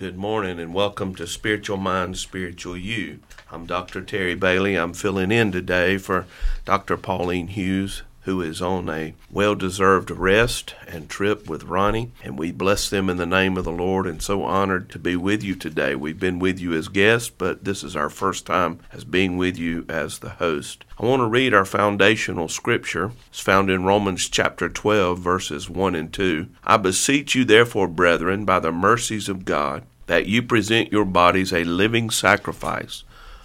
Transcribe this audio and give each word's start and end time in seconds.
Good 0.00 0.16
morning 0.16 0.58
and 0.58 0.72
welcome 0.72 1.14
to 1.16 1.26
Spiritual 1.26 1.76
Mind, 1.76 2.16
Spiritual 2.16 2.74
You. 2.74 3.18
I'm 3.52 3.66
Dr. 3.66 4.00
Terry 4.00 4.34
Bailey. 4.34 4.74
I'm 4.74 4.94
filling 4.94 5.30
in 5.30 5.52
today 5.52 5.98
for 5.98 6.24
Dr. 6.64 6.96
Pauline 6.96 7.48
Hughes, 7.48 8.02
who 8.22 8.40
is 8.40 8.62
on 8.62 8.88
a 8.88 9.12
well 9.30 9.54
deserved 9.54 10.10
rest 10.10 10.74
and 10.88 11.10
trip 11.10 11.50
with 11.50 11.64
Ronnie. 11.64 12.12
And 12.24 12.38
we 12.38 12.50
bless 12.50 12.88
them 12.88 13.10
in 13.10 13.18
the 13.18 13.26
name 13.26 13.58
of 13.58 13.64
the 13.64 13.72
Lord 13.72 14.06
and 14.06 14.22
so 14.22 14.42
honored 14.42 14.88
to 14.88 14.98
be 14.98 15.16
with 15.16 15.42
you 15.42 15.54
today. 15.54 15.94
We've 15.94 16.18
been 16.18 16.38
with 16.38 16.58
you 16.58 16.72
as 16.72 16.88
guests, 16.88 17.28
but 17.28 17.64
this 17.64 17.84
is 17.84 17.94
our 17.94 18.08
first 18.08 18.46
time 18.46 18.80
as 18.92 19.04
being 19.04 19.36
with 19.36 19.58
you 19.58 19.84
as 19.86 20.20
the 20.20 20.30
host. 20.30 20.86
I 20.98 21.04
want 21.04 21.20
to 21.20 21.26
read 21.26 21.52
our 21.52 21.66
foundational 21.66 22.48
scripture. 22.48 23.12
It's 23.28 23.40
found 23.40 23.68
in 23.68 23.84
Romans 23.84 24.30
chapter 24.30 24.70
12, 24.70 25.18
verses 25.18 25.68
1 25.68 25.94
and 25.94 26.10
2. 26.10 26.46
I 26.64 26.78
beseech 26.78 27.34
you, 27.34 27.44
therefore, 27.44 27.86
brethren, 27.86 28.46
by 28.46 28.60
the 28.60 28.72
mercies 28.72 29.28
of 29.28 29.44
God, 29.44 29.84
that 30.10 30.26
you 30.26 30.42
present 30.42 30.90
your 30.90 31.04
bodies 31.04 31.52
a 31.52 31.62
living 31.62 32.10
sacrifice 32.10 33.04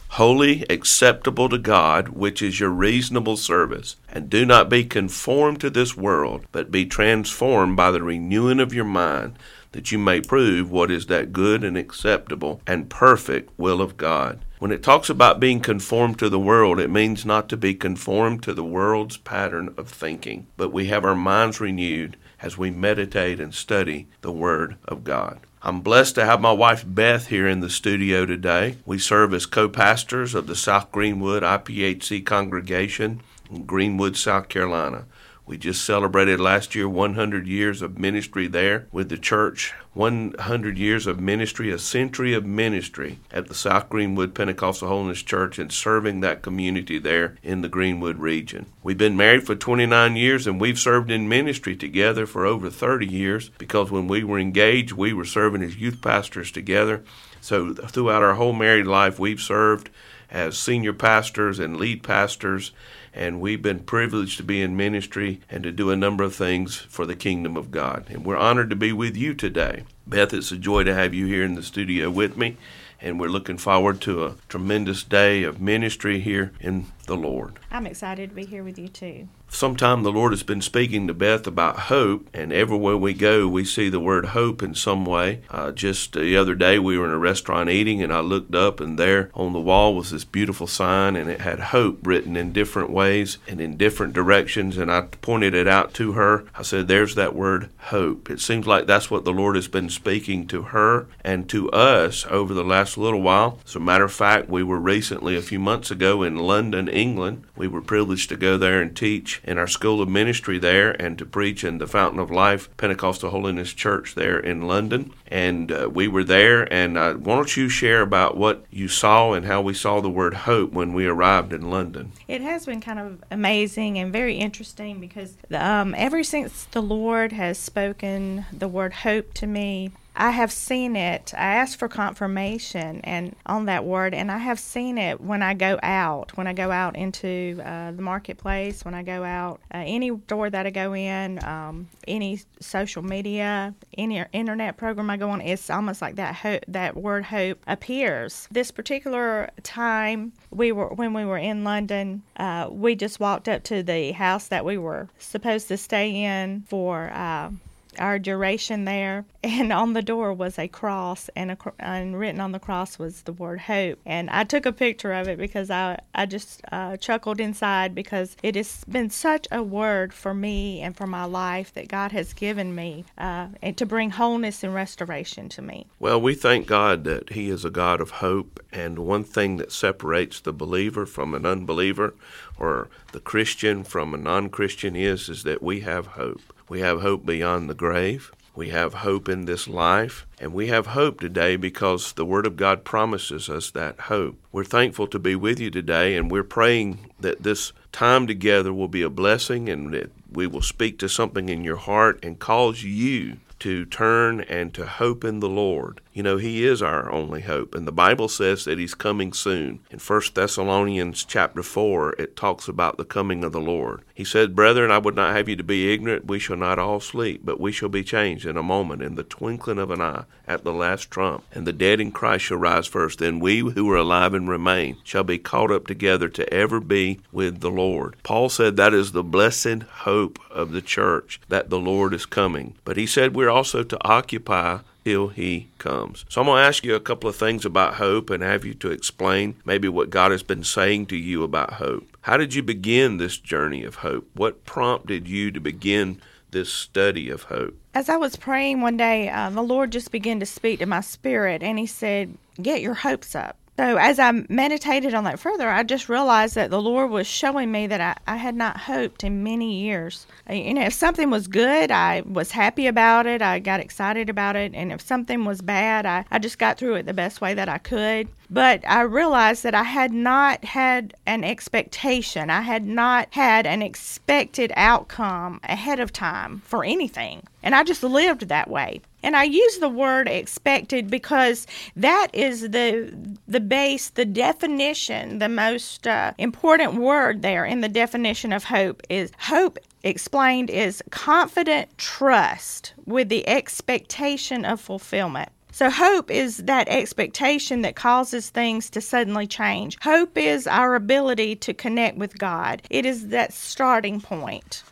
holy, 0.09 0.63
acceptable 0.69 1.47
to 1.49 1.57
God, 1.57 2.07
which 2.09 2.41
is 2.41 2.59
your 2.59 2.69
reasonable 2.69 3.35
service. 3.35 3.97
And 4.07 4.29
do 4.29 4.45
not 4.45 4.69
be 4.69 4.85
conformed 4.85 5.59
to 5.59 5.69
this 5.69 5.97
world, 5.97 6.45
but 6.53 6.71
be 6.71 6.85
transformed 6.85 7.75
by 7.75 7.91
the 7.91 8.01
renewing 8.01 8.61
of 8.61 8.73
your 8.73 8.85
mind, 8.85 9.37
that 9.73 9.91
you 9.91 9.99
may 9.99 10.21
prove 10.21 10.71
what 10.71 10.89
is 10.89 11.07
that 11.07 11.33
good 11.33 11.65
and 11.65 11.77
acceptable 11.77 12.61
and 12.65 12.89
perfect 12.89 13.51
will 13.59 13.81
of 13.81 13.97
God. 13.97 14.39
When 14.57 14.71
it 14.71 14.81
talks 14.81 15.09
about 15.09 15.41
being 15.41 15.59
conformed 15.59 16.17
to 16.19 16.29
the 16.29 16.39
world, 16.39 16.79
it 16.79 16.89
means 16.89 17.25
not 17.25 17.49
to 17.49 17.57
be 17.57 17.73
conformed 17.73 18.41
to 18.43 18.53
the 18.53 18.63
world's 18.63 19.17
pattern 19.17 19.73
of 19.77 19.89
thinking, 19.89 20.47
but 20.55 20.71
we 20.71 20.85
have 20.85 21.03
our 21.03 21.13
minds 21.13 21.59
renewed 21.59 22.15
as 22.41 22.57
we 22.57 22.71
meditate 22.71 23.39
and 23.39 23.53
study 23.53 24.07
the 24.21 24.31
Word 24.31 24.77
of 24.85 25.03
God. 25.03 25.39
I'm 25.67 25.81
blessed 25.81 26.13
to 26.13 26.25
have 26.25 26.41
my 26.41 26.51
wife 26.51 26.83
Beth 26.85 27.25
here 27.29 27.47
in 27.47 27.59
the 27.59 27.71
studio 27.71 28.27
today. 28.27 28.77
We 28.85 28.99
serve 28.99 29.33
as 29.33 29.47
co 29.47 29.67
pastors 29.67 30.35
of 30.35 30.45
the 30.45 30.55
South 30.55 30.91
Greenwood 30.91 31.41
IPHC 31.41 32.23
congregation 32.23 33.23
in 33.49 33.65
Greenwood, 33.65 34.15
South 34.15 34.47
Carolina. 34.47 35.05
We 35.47 35.57
just 35.59 35.85
celebrated 35.85 36.39
last 36.39 36.73
year 36.73 36.89
100 36.89 37.45
years 37.45 37.83
of 37.83 37.99
ministry 37.99 38.47
there 38.47 38.87
with 38.91 39.09
the 39.09 39.17
church. 39.17 39.75
100 39.93 40.77
years 40.77 41.05
of 41.05 41.19
ministry, 41.19 41.69
a 41.69 41.77
century 41.77 42.33
of 42.33 42.43
ministry 42.43 43.19
at 43.31 43.47
the 43.47 43.53
South 43.53 43.87
Greenwood 43.87 44.33
Pentecostal 44.33 44.87
Holiness 44.87 45.21
Church 45.21 45.59
and 45.59 45.71
serving 45.71 46.21
that 46.21 46.41
community 46.41 46.97
there 46.97 47.37
in 47.43 47.61
the 47.61 47.69
Greenwood 47.69 48.17
region. 48.17 48.65
We've 48.81 48.97
been 48.97 49.15
married 49.15 49.45
for 49.45 49.55
29 49.55 50.15
years 50.15 50.47
and 50.47 50.59
we've 50.59 50.79
served 50.79 51.11
in 51.11 51.29
ministry 51.29 51.75
together 51.75 52.25
for 52.25 52.47
over 52.47 52.71
30 52.71 53.05
years 53.05 53.49
because 53.59 53.91
when 53.91 54.07
we 54.07 54.23
were 54.23 54.39
engaged, 54.39 54.93
we 54.93 55.13
were 55.13 55.25
serving 55.25 55.61
as 55.61 55.77
youth 55.77 56.01
pastors 56.01 56.51
together. 56.51 57.03
So 57.39 57.75
throughout 57.75 58.23
our 58.23 58.33
whole 58.33 58.53
married 58.53 58.87
life, 58.87 59.19
we've 59.19 59.39
served 59.39 59.91
as 60.31 60.57
senior 60.57 60.93
pastors 60.93 61.59
and 61.59 61.77
lead 61.77 62.01
pastors 62.01 62.71
and 63.15 63.39
we've 63.39 63.61
been 63.61 63.79
privileged 63.79 64.35
to 64.37 64.43
be 64.43 64.61
in 64.61 64.75
ministry 64.75 65.39
and 65.49 65.63
to 65.63 65.71
do 65.71 65.89
a 65.89 65.95
number 65.95 66.23
of 66.23 66.35
things 66.35 66.75
for 66.75 67.05
the 67.05 67.15
kingdom 67.15 67.55
of 67.55 67.71
God. 67.71 68.05
And 68.09 68.25
we're 68.25 68.35
honored 68.35 68.69
to 68.69 68.75
be 68.75 68.91
with 68.91 69.15
you 69.15 69.33
today. 69.33 69.83
Beth, 70.05 70.33
it's 70.33 70.51
a 70.51 70.57
joy 70.57 70.83
to 70.83 70.93
have 70.93 71.13
you 71.13 71.25
here 71.25 71.43
in 71.43 71.55
the 71.55 71.63
studio 71.63 72.11
with 72.11 72.35
me, 72.35 72.57
and 72.99 73.17
we're 73.17 73.29
looking 73.29 73.57
forward 73.57 74.01
to 74.01 74.25
a 74.25 74.35
tremendous 74.49 75.03
day 75.03 75.43
of 75.43 75.61
ministry 75.61 76.19
here 76.19 76.51
in 76.59 76.87
the 77.05 77.15
Lord. 77.15 77.59
I'm 77.71 77.87
excited 77.87 78.29
to 78.29 78.35
be 78.35 78.45
here 78.45 78.63
with 78.63 78.77
you 78.77 78.87
too 78.87 79.27
sometime 79.55 80.03
the 80.03 80.11
Lord 80.11 80.33
has 80.33 80.43
been 80.43 80.61
speaking 80.61 81.07
to 81.07 81.13
Beth 81.13 81.47
about 81.47 81.79
hope, 81.81 82.29
and 82.33 82.51
everywhere 82.51 82.97
we 82.97 83.13
go, 83.13 83.47
we 83.47 83.63
see 83.63 83.89
the 83.89 83.99
word 83.99 84.27
hope 84.27 84.61
in 84.61 84.75
some 84.75 85.05
way. 85.05 85.41
Uh, 85.49 85.71
just 85.71 86.13
the 86.13 86.35
other 86.35 86.55
day, 86.55 86.77
we 86.77 86.97
were 86.97 87.05
in 87.05 87.11
a 87.11 87.17
restaurant 87.17 87.69
eating, 87.69 88.03
and 88.03 88.11
I 88.11 88.19
looked 88.19 88.53
up, 88.53 88.79
and 88.79 88.99
there 88.99 89.31
on 89.33 89.53
the 89.53 89.59
wall 89.59 89.95
was 89.95 90.11
this 90.11 90.25
beautiful 90.25 90.67
sign, 90.67 91.15
and 91.15 91.29
it 91.29 91.41
had 91.41 91.59
hope 91.59 92.05
written 92.05 92.35
in 92.35 92.51
different 92.51 92.89
ways 92.89 93.37
and 93.47 93.61
in 93.61 93.77
different 93.77 94.13
directions. 94.13 94.77
And 94.77 94.91
I 94.91 95.01
pointed 95.01 95.53
it 95.53 95.67
out 95.67 95.93
to 95.95 96.13
her. 96.13 96.45
I 96.53 96.61
said, 96.61 96.87
There's 96.87 97.15
that 97.15 97.35
word 97.35 97.69
hope. 97.77 98.29
It 98.29 98.41
seems 98.41 98.67
like 98.67 98.85
that's 98.85 99.09
what 99.09 99.25
the 99.25 99.33
Lord 99.33 99.55
has 99.55 99.67
been 99.67 99.89
speaking 99.89 100.47
to 100.47 100.63
her 100.63 101.07
and 101.23 101.49
to 101.49 101.69
us 101.71 102.25
over 102.29 102.53
the 102.53 102.63
last 102.63 102.97
little 102.97 103.21
while. 103.21 103.59
As 103.65 103.75
a 103.75 103.79
matter 103.79 104.03
of 104.03 104.13
fact, 104.13 104.49
we 104.49 104.63
were 104.63 104.79
recently, 104.79 105.35
a 105.35 105.41
few 105.41 105.59
months 105.59 105.91
ago, 105.91 106.23
in 106.23 106.35
London, 106.35 106.89
England. 106.95 107.43
We 107.55 107.67
were 107.67 107.81
privileged 107.81 108.29
to 108.29 108.37
go 108.37 108.57
there 108.57 108.81
and 108.81 108.95
teach 108.95 109.41
in 109.43 109.57
our 109.57 109.67
School 109.67 110.01
of 110.01 110.09
Ministry 110.09 110.57
there 110.57 110.91
and 111.01 111.17
to 111.17 111.25
preach 111.25 111.63
in 111.63 111.77
the 111.77 111.87
Fountain 111.87 112.19
of 112.19 112.31
Life 112.31 112.69
Pentecostal 112.77 113.29
Holiness 113.29 113.73
Church 113.73 114.15
there 114.15 114.39
in 114.39 114.63
London. 114.63 115.11
And 115.27 115.71
uh, 115.71 115.89
we 115.91 116.07
were 116.07 116.23
there. 116.23 116.71
And 116.73 116.97
uh, 116.97 117.13
why 117.15 117.35
don't 117.35 117.57
you 117.57 117.69
share 117.69 118.01
about 118.01 118.37
what 118.37 118.65
you 118.71 118.87
saw 118.87 119.33
and 119.33 119.45
how 119.45 119.61
we 119.61 119.73
saw 119.73 120.01
the 120.01 120.09
word 120.09 120.33
hope 120.33 120.71
when 120.71 120.93
we 120.93 121.05
arrived 121.05 121.53
in 121.53 121.69
London? 121.69 122.11
It 122.27 122.41
has 122.41 122.65
been 122.65 122.81
kind 122.81 122.99
of 122.99 123.23
amazing 123.31 123.97
and 123.97 124.11
very 124.11 124.37
interesting 124.37 124.99
because 124.99 125.37
um, 125.51 125.93
ever 125.97 126.23
since 126.23 126.65
the 126.65 126.81
Lord 126.81 127.31
has 127.31 127.57
spoken 127.57 128.45
the 128.51 128.67
word 128.67 128.93
hope 128.93 129.33
to 129.35 129.47
me, 129.47 129.91
I 130.17 130.31
have 130.31 130.51
seen 130.51 130.95
it. 130.95 131.33
I 131.35 131.55
asked 131.55 131.77
for 131.77 131.89
confirmation 131.89 133.01
and 133.03 133.35
on 133.45 133.65
that 133.65 133.83
word, 133.83 134.13
and 134.13 134.31
I 134.31 134.37
have 134.37 134.59
seen 134.59 134.97
it 134.97 135.19
when 135.19 135.41
I 135.41 135.53
go 135.53 135.77
out. 135.83 136.37
When 136.37 136.47
I 136.47 136.53
go 136.53 136.71
out 136.71 136.95
into 136.95 137.61
uh, 137.63 137.91
the 137.91 138.01
marketplace, 138.01 138.85
when 138.85 138.93
I 138.93 139.03
go 139.03 139.23
out, 139.23 139.59
uh, 139.73 139.83
any 139.85 140.11
door 140.11 140.49
that 140.49 140.65
I 140.65 140.69
go 140.69 140.95
in, 140.95 141.43
um, 141.43 141.89
any 142.07 142.39
social 142.61 143.03
media, 143.03 143.73
any 143.97 144.23
internet 144.31 144.77
program 144.77 145.09
I 145.09 145.17
go 145.17 145.29
on, 145.31 145.41
it's 145.41 145.69
almost 145.69 146.01
like 146.01 146.15
that 146.15 146.35
hope, 146.35 146.63
that 146.69 146.95
word 146.95 147.25
hope 147.25 147.59
appears. 147.67 148.47
This 148.51 148.71
particular 148.71 149.49
time, 149.63 150.31
we 150.49 150.71
were 150.71 150.87
when 150.87 151.13
we 151.13 151.25
were 151.25 151.37
in 151.37 151.63
London, 151.65 152.23
uh, 152.37 152.69
we 152.71 152.95
just 152.95 153.19
walked 153.19 153.49
up 153.49 153.63
to 153.63 153.83
the 153.83 154.13
house 154.13 154.47
that 154.47 154.63
we 154.63 154.77
were 154.77 155.09
supposed 155.19 155.67
to 155.67 155.77
stay 155.77 156.23
in 156.23 156.63
for 156.67 157.09
uh, 157.11 157.51
our 157.99 158.19
duration 158.19 158.85
there. 158.85 159.25
And 159.45 159.71
on 159.71 159.93
the 159.93 160.01
door 160.01 160.33
was 160.33 160.57
a 160.57 160.67
cross, 160.67 161.29
and, 161.35 161.51
a, 161.51 161.57
and 161.77 162.19
written 162.19 162.41
on 162.41 162.51
the 162.51 162.59
cross 162.59 162.97
was 162.97 163.21
the 163.21 163.31
word 163.31 163.59
hope. 163.59 163.99
And 164.03 164.27
I 164.31 164.43
took 164.43 164.65
a 164.65 164.73
picture 164.73 165.13
of 165.13 165.27
it 165.27 165.37
because 165.37 165.69
I, 165.69 165.99
I 166.15 166.25
just 166.25 166.63
uh, 166.71 166.97
chuckled 166.97 167.39
inside 167.39 167.93
because 167.93 168.35
it 168.41 168.55
has 168.55 168.83
been 168.85 169.11
such 169.11 169.47
a 169.51 169.61
word 169.61 170.13
for 170.13 170.33
me 170.33 170.81
and 170.81 170.97
for 170.97 171.05
my 171.05 171.25
life 171.25 171.73
that 171.75 171.87
God 171.87 172.11
has 172.11 172.33
given 172.33 172.73
me 172.73 173.05
uh, 173.19 173.49
and 173.61 173.77
to 173.77 173.85
bring 173.85 174.09
wholeness 174.09 174.63
and 174.63 174.73
restoration 174.73 175.47
to 175.49 175.61
me. 175.61 175.85
Well, 175.99 176.19
we 176.19 176.33
thank 176.33 176.65
God 176.65 177.03
that 177.03 177.29
He 177.29 177.49
is 177.51 177.63
a 177.63 177.69
God 177.69 178.01
of 178.01 178.09
hope. 178.09 178.59
And 178.71 178.99
one 178.99 179.23
thing 179.23 179.57
that 179.57 179.71
separates 179.71 180.39
the 180.39 180.53
believer 180.53 181.05
from 181.05 181.35
an 181.35 181.45
unbeliever 181.45 182.15
or 182.57 182.89
the 183.11 183.19
Christian 183.19 183.83
from 183.83 184.13
a 184.13 184.17
non 184.17 184.49
Christian 184.49 184.95
is, 184.95 185.29
is 185.29 185.43
that 185.43 185.61
we 185.61 185.81
have 185.81 186.07
hope. 186.07 186.41
We 186.67 186.79
have 186.79 187.01
hope 187.01 187.25
beyond 187.25 187.69
the 187.69 187.75
grave. 187.75 188.31
We 188.55 188.69
have 188.69 188.95
hope 188.95 189.27
in 189.27 189.45
this 189.45 189.67
life. 189.67 190.25
And 190.39 190.53
we 190.53 190.67
have 190.67 190.87
hope 190.87 191.19
today 191.19 191.57
because 191.57 192.13
the 192.13 192.25
Word 192.25 192.47
of 192.47 192.55
God 192.55 192.83
promises 192.83 193.49
us 193.49 193.69
that 193.71 194.01
hope. 194.01 194.37
We're 194.51 194.63
thankful 194.63 195.07
to 195.07 195.19
be 195.19 195.35
with 195.35 195.59
you 195.59 195.69
today, 195.69 196.15
and 196.15 196.31
we're 196.31 196.43
praying 196.43 197.11
that 197.19 197.43
this 197.43 197.73
time 197.91 198.27
together 198.27 198.73
will 198.73 198.87
be 198.87 199.01
a 199.01 199.09
blessing 199.09 199.69
and 199.69 199.93
that 199.93 200.11
we 200.31 200.47
will 200.47 200.61
speak 200.61 200.97
to 200.99 201.09
something 201.09 201.49
in 201.49 201.63
your 201.63 201.75
heart 201.75 202.19
and 202.23 202.39
cause 202.39 202.83
you 202.83 203.37
to 203.59 203.85
turn 203.85 204.41
and 204.41 204.73
to 204.73 204.85
hope 204.85 205.23
in 205.23 205.39
the 205.39 205.49
Lord. 205.49 206.01
You 206.15 206.23
know, 206.23 206.37
He 206.37 206.65
is 206.65 206.81
our 206.81 207.11
only 207.11 207.41
hope. 207.41 207.75
And 207.75 207.85
the 207.85 207.91
Bible 207.91 208.29
says 208.29 208.63
that 208.63 208.79
He's 208.79 208.93
coming 208.93 209.33
soon. 209.33 209.81
In 209.91 209.99
1 209.99 210.21
Thessalonians 210.33 211.25
chapter 211.25 211.61
4, 211.61 212.13
it 212.13 212.37
talks 212.37 212.69
about 212.69 212.97
the 212.97 213.03
coming 213.03 213.43
of 213.43 213.51
the 213.51 213.59
Lord. 213.59 214.01
He 214.13 214.23
said, 214.23 214.55
Brethren, 214.55 214.91
I 214.91 214.97
would 214.97 215.15
not 215.15 215.35
have 215.35 215.49
you 215.49 215.57
to 215.57 215.63
be 215.63 215.93
ignorant. 215.93 216.25
We 216.25 216.39
shall 216.39 216.55
not 216.55 216.79
all 216.79 217.01
sleep, 217.01 217.41
but 217.43 217.59
we 217.59 217.73
shall 217.73 217.89
be 217.89 218.01
changed 218.01 218.45
in 218.45 218.55
a 218.55 218.63
moment, 218.63 219.01
in 219.01 219.15
the 219.15 219.23
twinkling 219.23 219.77
of 219.77 219.91
an 219.91 219.99
eye, 219.99 220.23
at 220.47 220.63
the 220.63 220.71
last 220.71 221.11
trump. 221.11 221.43
And 221.51 221.67
the 221.67 221.73
dead 221.73 221.99
in 221.99 222.13
Christ 222.13 222.45
shall 222.45 222.57
rise 222.57 222.87
first. 222.87 223.19
Then 223.19 223.41
we 223.41 223.59
who 223.59 223.91
are 223.91 223.97
alive 223.97 224.33
and 224.33 224.47
remain 224.47 224.95
shall 225.03 225.25
be 225.25 225.37
caught 225.37 225.69
up 225.69 225.85
together 225.85 226.29
to 226.29 226.53
ever 226.53 226.79
be 226.79 227.19
with 227.33 227.59
the 227.59 227.69
Lord. 227.69 228.15
Paul 228.23 228.47
said 228.47 228.77
that 228.77 228.93
is 228.93 229.11
the 229.11 229.21
blessed 229.21 229.83
hope 229.83 230.39
of 230.49 230.71
the 230.71 230.81
church, 230.81 231.41
that 231.49 231.69
the 231.69 231.79
Lord 231.79 232.13
is 232.13 232.25
coming. 232.25 232.75
But 232.85 232.95
he 232.95 233.05
said 233.05 233.35
we're 233.35 233.49
also 233.49 233.83
to 233.83 234.07
occupy 234.07 234.79
till 235.05 235.27
he 235.27 235.67
comes. 235.77 236.25
So 236.29 236.41
I'm 236.41 236.47
going 236.47 236.61
to 236.61 236.67
ask 236.67 236.83
you 236.83 236.95
a 236.95 236.99
couple 236.99 237.29
of 237.29 237.35
things 237.35 237.63
about 237.63 237.95
hope 237.95 238.31
and 238.31 238.41
have 238.41 238.65
you 238.65 238.73
to 238.75 238.89
explain 238.89 239.55
maybe 239.63 239.87
what 239.87 240.09
God 240.09 240.31
has 240.31 240.41
been 240.41 240.63
saying 240.63 241.05
to 241.07 241.15
you 241.15 241.43
about 241.43 241.73
hope. 241.73 242.17
How 242.21 242.37
did 242.37 242.55
you 242.55 242.63
begin 242.63 243.17
this 243.17 243.37
journey 243.37 243.83
of 243.83 243.95
hope? 243.97 244.27
What 244.33 244.65
prompted 244.65 245.27
you 245.27 245.51
to 245.51 245.59
begin 245.59 246.21
this 246.49 246.73
study 246.73 247.29
of 247.29 247.43
hope? 247.43 247.77
As 247.93 248.09
I 248.09 248.17
was 248.17 248.35
praying 248.35 248.81
one 248.81 248.97
day, 248.97 249.29
uh, 249.29 249.51
the 249.51 249.61
Lord 249.61 249.91
just 249.91 250.11
began 250.11 250.39
to 250.39 250.45
speak 250.45 250.79
to 250.79 250.87
my 250.87 251.01
spirit 251.01 251.61
and 251.61 251.77
He 251.77 251.85
said, 251.85 252.35
Get 252.59 252.81
your 252.81 252.95
hopes 252.95 253.35
up 253.35 253.57
So, 253.77 253.97
as 253.97 254.19
I 254.19 254.31
meditated 254.47 255.13
on 255.13 255.25
that 255.25 255.37
further, 255.37 255.69
I 255.69 255.83
just 255.83 256.07
realized 256.07 256.55
that 256.55 256.69
the 256.69 256.81
Lord 256.81 257.11
was 257.11 257.27
showing 257.27 257.73
me 257.73 257.87
that 257.87 257.99
I, 257.99 258.15
I 258.25 258.37
had 258.37 258.55
not 258.55 258.77
hoped 258.77 259.21
in 259.21 259.43
many 259.43 259.81
years. 259.81 260.25
Uh, 260.49 260.53
you 260.53 260.73
know, 260.73 260.83
if 260.83 260.93
something 260.93 261.29
was 261.29 261.47
good, 261.47 261.91
I 261.91 262.21
was 262.21 262.51
happy 262.51 262.87
about 262.87 263.25
it, 263.25 263.41
I 263.41 263.59
got 263.59 263.81
excited 263.81 264.29
about 264.29 264.55
it. 264.55 264.73
And 264.73 264.93
if 264.93 265.01
something 265.01 265.43
was 265.43 265.61
bad, 265.61 266.05
I, 266.05 266.23
I 266.31 266.39
just 266.39 266.57
got 266.57 266.77
through 266.77 266.95
it 266.95 267.05
the 267.05 267.13
best 267.13 267.41
way 267.41 267.53
that 267.53 267.67
I 267.67 267.77
could. 267.77 268.29
But 268.49 268.83
I 268.87 269.01
realized 269.01 269.63
that 269.63 269.75
I 269.75 269.83
had 269.83 270.11
not 270.13 270.65
had 270.65 271.15
an 271.25 271.43
expectation, 271.43 272.49
I 272.49 272.61
had 272.61 272.85
not 272.85 273.27
had 273.31 273.65
an 273.65 273.81
expected 273.81 274.71
outcome 274.75 275.59
ahead 275.63 275.99
of 275.99 276.13
time 276.13 276.61
for 276.65 276.83
anything. 276.83 277.43
And 277.63 277.73
I 277.73 277.83
just 277.83 278.03
lived 278.03 278.47
that 278.47 278.69
way. 278.69 279.01
And 279.23 279.35
I 279.35 279.43
use 279.43 279.79
the 279.79 279.89
word 279.89 280.27
expected 280.27 281.09
because 281.09 281.65
that 281.95 282.27
is 282.31 282.61
the 282.61 283.11
the 283.47 283.59
base, 283.59 284.09
the 284.09 284.25
definition, 284.25 285.39
the 285.39 285.49
most 285.49 286.05
uh, 286.05 286.33
important 286.37 286.95
word 286.95 287.41
there 287.41 287.65
in 287.65 287.81
the 287.81 287.89
definition 287.89 288.53
of 288.53 288.65
hope 288.65 289.01
is 289.09 289.31
hope 289.39 289.79
explained 290.03 290.69
is 290.69 291.01
confident 291.09 291.97
trust 291.97 292.93
with 293.05 293.29
the 293.29 293.47
expectation 293.47 294.63
of 294.63 294.79
fulfillment. 294.79 295.49
So, 295.75 295.89
hope 295.89 296.31
is 296.31 296.59
that 296.59 296.87
expectation 296.87 297.81
that 297.81 297.97
causes 297.97 298.49
things 298.49 298.89
to 298.91 299.01
suddenly 299.01 299.45
change. 299.45 299.97
Hope 300.01 300.37
is 300.37 300.67
our 300.67 300.95
ability 300.95 301.57
to 301.57 301.73
connect 301.73 302.17
with 302.17 302.37
God, 302.37 302.81
it 302.89 303.05
is 303.05 303.27
that 303.27 303.51
starting 303.51 304.21
point 304.21 304.83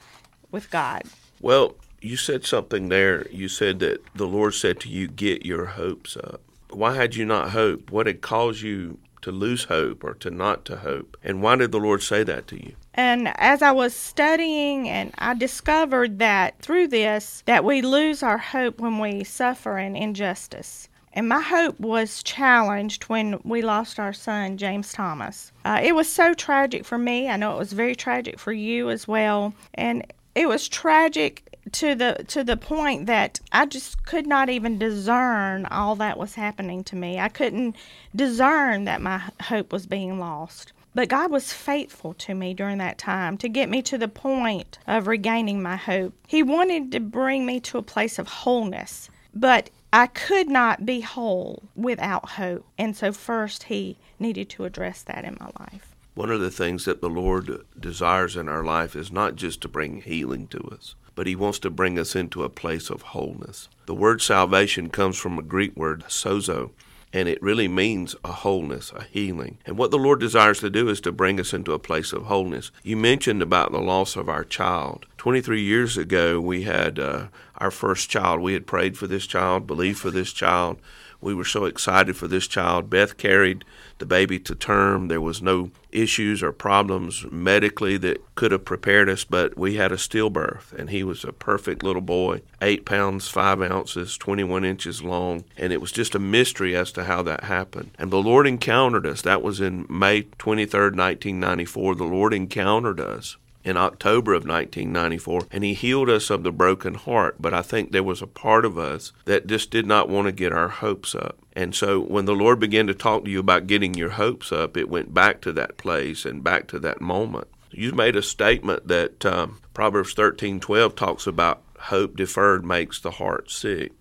with 0.51 0.69
God. 0.71 1.03
Well, 1.39 1.75
you 2.01 2.17
said 2.17 2.45
something 2.45 2.89
there. 2.89 3.25
You 3.29 3.47
said 3.47 3.79
that 3.79 4.01
the 4.13 4.27
Lord 4.27 4.55
said 4.55 4.81
to 4.81 4.89
you, 4.89 5.07
Get 5.07 5.45
your 5.45 5.67
hopes 5.67 6.17
up. 6.17 6.41
Why 6.69 6.95
had 6.95 7.15
you 7.15 7.23
not 7.23 7.51
hope? 7.51 7.89
What 7.89 8.05
had 8.05 8.19
caused 8.19 8.61
you 8.61 8.97
to 9.23 9.31
lose 9.31 9.65
hope 9.65 10.03
or 10.03 10.13
to 10.15 10.29
not 10.29 10.63
to 10.65 10.77
hope? 10.77 11.17
And 11.23 11.41
why 11.41 11.55
did 11.55 11.71
the 11.71 11.79
Lord 11.79 12.03
say 12.03 12.23
that 12.23 12.47
to 12.47 12.55
you? 12.55 12.75
And 12.93 13.33
as 13.35 13.61
I 13.61 13.71
was 13.71 13.93
studying 13.93 14.87
and 14.87 15.11
I 15.17 15.33
discovered 15.33 16.19
that 16.19 16.59
through 16.59 16.87
this 16.87 17.43
that 17.45 17.65
we 17.65 17.81
lose 17.81 18.21
our 18.21 18.37
hope 18.37 18.79
when 18.79 18.99
we 18.99 19.23
suffer 19.23 19.77
an 19.77 19.95
injustice. 19.95 20.89
And 21.13 21.29
my 21.29 21.41
hope 21.41 21.79
was 21.79 22.23
challenged 22.23 23.03
when 23.03 23.39
we 23.43 23.61
lost 23.61 23.99
our 23.99 24.13
son, 24.13 24.57
James 24.57 24.91
Thomas. 24.93 25.51
Uh, 25.63 25.79
it 25.83 25.93
was 25.93 26.11
so 26.11 26.33
tragic 26.33 26.85
for 26.85 26.97
me. 26.97 27.29
I 27.29 27.37
know 27.37 27.53
it 27.53 27.59
was 27.59 27.73
very 27.73 27.95
tragic 27.95 28.39
for 28.39 28.51
you 28.51 28.89
as 28.89 29.07
well. 29.07 29.53
And 29.75 30.11
it 30.33 30.47
was 30.47 30.67
tragic 30.67 31.52
to 31.71 31.95
the 31.95 32.25
to 32.27 32.43
the 32.43 32.57
point 32.57 33.05
that 33.05 33.39
I 33.51 33.65
just 33.65 34.05
could 34.05 34.27
not 34.27 34.49
even 34.49 34.77
discern 34.77 35.65
all 35.67 35.95
that 35.95 36.17
was 36.17 36.35
happening 36.35 36.83
to 36.85 36.95
me. 36.95 37.19
I 37.19 37.29
couldn't 37.29 37.75
discern 38.15 38.85
that 38.85 39.01
my 39.01 39.21
hope 39.41 39.71
was 39.71 39.85
being 39.85 40.19
lost. 40.19 40.73
But 40.95 41.09
God 41.09 41.31
was 41.31 41.51
faithful 41.51 42.13
to 42.15 42.35
me 42.35 42.53
during 42.53 42.77
that 42.77 42.99
time 42.99 43.37
to 43.39 43.49
get 43.49 43.67
me 43.67 43.81
to 43.81 43.97
the 43.97 44.07
point 44.07 44.77
of 44.85 45.07
regaining 45.07 45.61
my 45.61 45.75
hope. 45.75 46.13
He 46.27 46.43
wanted 46.43 46.91
to 46.91 46.99
bring 46.99 47.47
me 47.47 47.59
to 47.61 47.79
a 47.79 47.83
place 47.83 48.19
of 48.19 48.27
wholeness, 48.27 49.09
but 49.33 49.71
I 49.91 50.07
could 50.07 50.49
not 50.49 50.85
be 50.85 51.01
whole 51.01 51.63
without 51.75 52.29
hope. 52.29 52.65
And 52.77 52.95
so, 52.95 53.11
first, 53.11 53.63
He 53.63 53.97
needed 54.19 54.49
to 54.51 54.65
address 54.65 55.01
that 55.03 55.25
in 55.25 55.37
my 55.39 55.49
life. 55.59 55.95
One 56.13 56.29
of 56.29 56.41
the 56.41 56.51
things 56.51 56.85
that 56.85 57.01
the 57.01 57.09
Lord 57.09 57.63
desires 57.79 58.35
in 58.35 58.47
our 58.47 58.63
life 58.63 58.95
is 58.95 59.11
not 59.11 59.35
just 59.35 59.61
to 59.61 59.67
bring 59.67 60.01
healing 60.01 60.45
to 60.47 60.59
us, 60.59 60.93
but 61.15 61.27
He 61.27 61.35
wants 61.35 61.59
to 61.59 61.69
bring 61.69 61.97
us 61.99 62.15
into 62.15 62.43
a 62.43 62.49
place 62.49 62.89
of 62.89 63.01
wholeness. 63.01 63.69
The 63.85 63.95
word 63.95 64.21
salvation 64.21 64.89
comes 64.89 65.17
from 65.17 65.37
a 65.37 65.43
Greek 65.43 65.75
word, 65.75 66.03
sozo, 66.07 66.71
and 67.13 67.29
it 67.29 67.41
really 67.41 67.67
means 67.67 68.15
a 68.23 68.31
wholeness, 68.31 68.91
a 68.91 69.03
healing. 69.03 69.59
And 69.65 69.77
what 69.77 69.91
the 69.91 69.99
Lord 69.99 70.19
desires 70.19 70.59
to 70.61 70.69
do 70.69 70.89
is 70.89 70.99
to 71.01 71.11
bring 71.11 71.39
us 71.39 71.53
into 71.53 71.73
a 71.73 71.79
place 71.79 72.11
of 72.11 72.23
wholeness. 72.23 72.71
You 72.81 72.97
mentioned 72.97 73.43
about 73.43 73.71
the 73.71 73.79
loss 73.79 74.15
of 74.15 74.27
our 74.27 74.43
child. 74.43 75.05
23 75.17 75.61
years 75.61 75.95
ago, 75.95 76.41
we 76.41 76.63
had 76.63 76.97
uh, 76.97 77.27
our 77.63 77.71
first 77.71 78.09
child. 78.09 78.41
We 78.41 78.53
had 78.53 78.67
prayed 78.67 78.97
for 78.97 79.07
this 79.07 79.25
child, 79.25 79.65
believed 79.65 79.99
for 79.99 80.11
this 80.11 80.33
child. 80.33 80.79
We 81.21 81.33
were 81.33 81.45
so 81.45 81.63
excited 81.63 82.17
for 82.17 82.27
this 82.27 82.47
child. 82.47 82.89
Beth 82.89 83.15
carried 83.15 83.63
the 83.99 84.05
baby 84.05 84.37
to 84.39 84.53
term. 84.53 85.07
There 85.07 85.21
was 85.21 85.41
no 85.41 85.71
issues 85.89 86.43
or 86.43 86.51
problems 86.51 87.25
medically 87.31 87.95
that 87.99 88.21
could 88.35 88.51
have 88.51 88.65
prepared 88.65 89.07
us, 89.07 89.23
but 89.23 89.57
we 89.57 89.75
had 89.75 89.93
a 89.93 89.95
stillbirth, 89.95 90.73
and 90.73 90.89
he 90.89 91.01
was 91.01 91.23
a 91.23 91.31
perfect 91.31 91.81
little 91.81 92.01
boy, 92.01 92.41
eight 92.61 92.83
pounds, 92.85 93.29
five 93.29 93.61
ounces, 93.61 94.17
21 94.17 94.65
inches 94.65 95.01
long, 95.01 95.45
and 95.55 95.71
it 95.71 95.79
was 95.79 95.93
just 95.93 96.15
a 96.15 96.19
mystery 96.19 96.75
as 96.75 96.91
to 96.91 97.05
how 97.05 97.21
that 97.23 97.45
happened. 97.45 97.91
And 97.97 98.11
the 98.11 98.21
Lord 98.21 98.45
encountered 98.45 99.05
us. 99.05 99.21
That 99.21 99.41
was 99.41 99.61
in 99.61 99.85
May 99.87 100.23
23rd, 100.23 100.97
1994. 100.97 101.95
The 101.95 102.03
Lord 102.03 102.33
encountered 102.33 102.99
us 102.99 103.37
in 103.63 103.77
October 103.77 104.33
of 104.33 104.45
1994, 104.45 105.47
and 105.51 105.63
He 105.63 105.73
healed 105.73 106.09
us 106.09 106.29
of 106.29 106.43
the 106.43 106.51
broken 106.51 106.95
heart. 106.95 107.35
But 107.39 107.53
I 107.53 107.61
think 107.61 107.91
there 107.91 108.03
was 108.03 108.21
a 108.21 108.27
part 108.27 108.65
of 108.65 108.77
us 108.77 109.11
that 109.25 109.47
just 109.47 109.71
did 109.71 109.85
not 109.85 110.09
want 110.09 110.27
to 110.27 110.31
get 110.31 110.51
our 110.51 110.69
hopes 110.69 111.15
up. 111.15 111.37
And 111.53 111.75
so 111.75 111.99
when 111.99 112.25
the 112.25 112.35
Lord 112.35 112.59
began 112.59 112.87
to 112.87 112.93
talk 112.93 113.25
to 113.25 113.31
you 113.31 113.39
about 113.39 113.67
getting 113.67 113.93
your 113.93 114.11
hopes 114.11 114.51
up, 114.51 114.75
it 114.75 114.89
went 114.89 115.13
back 115.13 115.41
to 115.41 115.51
that 115.53 115.77
place 115.77 116.25
and 116.25 116.43
back 116.43 116.67
to 116.67 116.79
that 116.79 117.01
moment. 117.01 117.47
You 117.71 117.91
made 117.91 118.15
a 118.15 118.21
statement 118.21 118.87
that 118.87 119.25
um, 119.25 119.59
Proverbs 119.73 120.13
13:12 120.13 120.95
talks 120.95 121.27
about 121.27 121.61
hope 121.79 122.15
deferred 122.15 122.65
makes 122.65 122.99
the 122.99 123.11
heart 123.11 123.49
sick. 123.49 123.91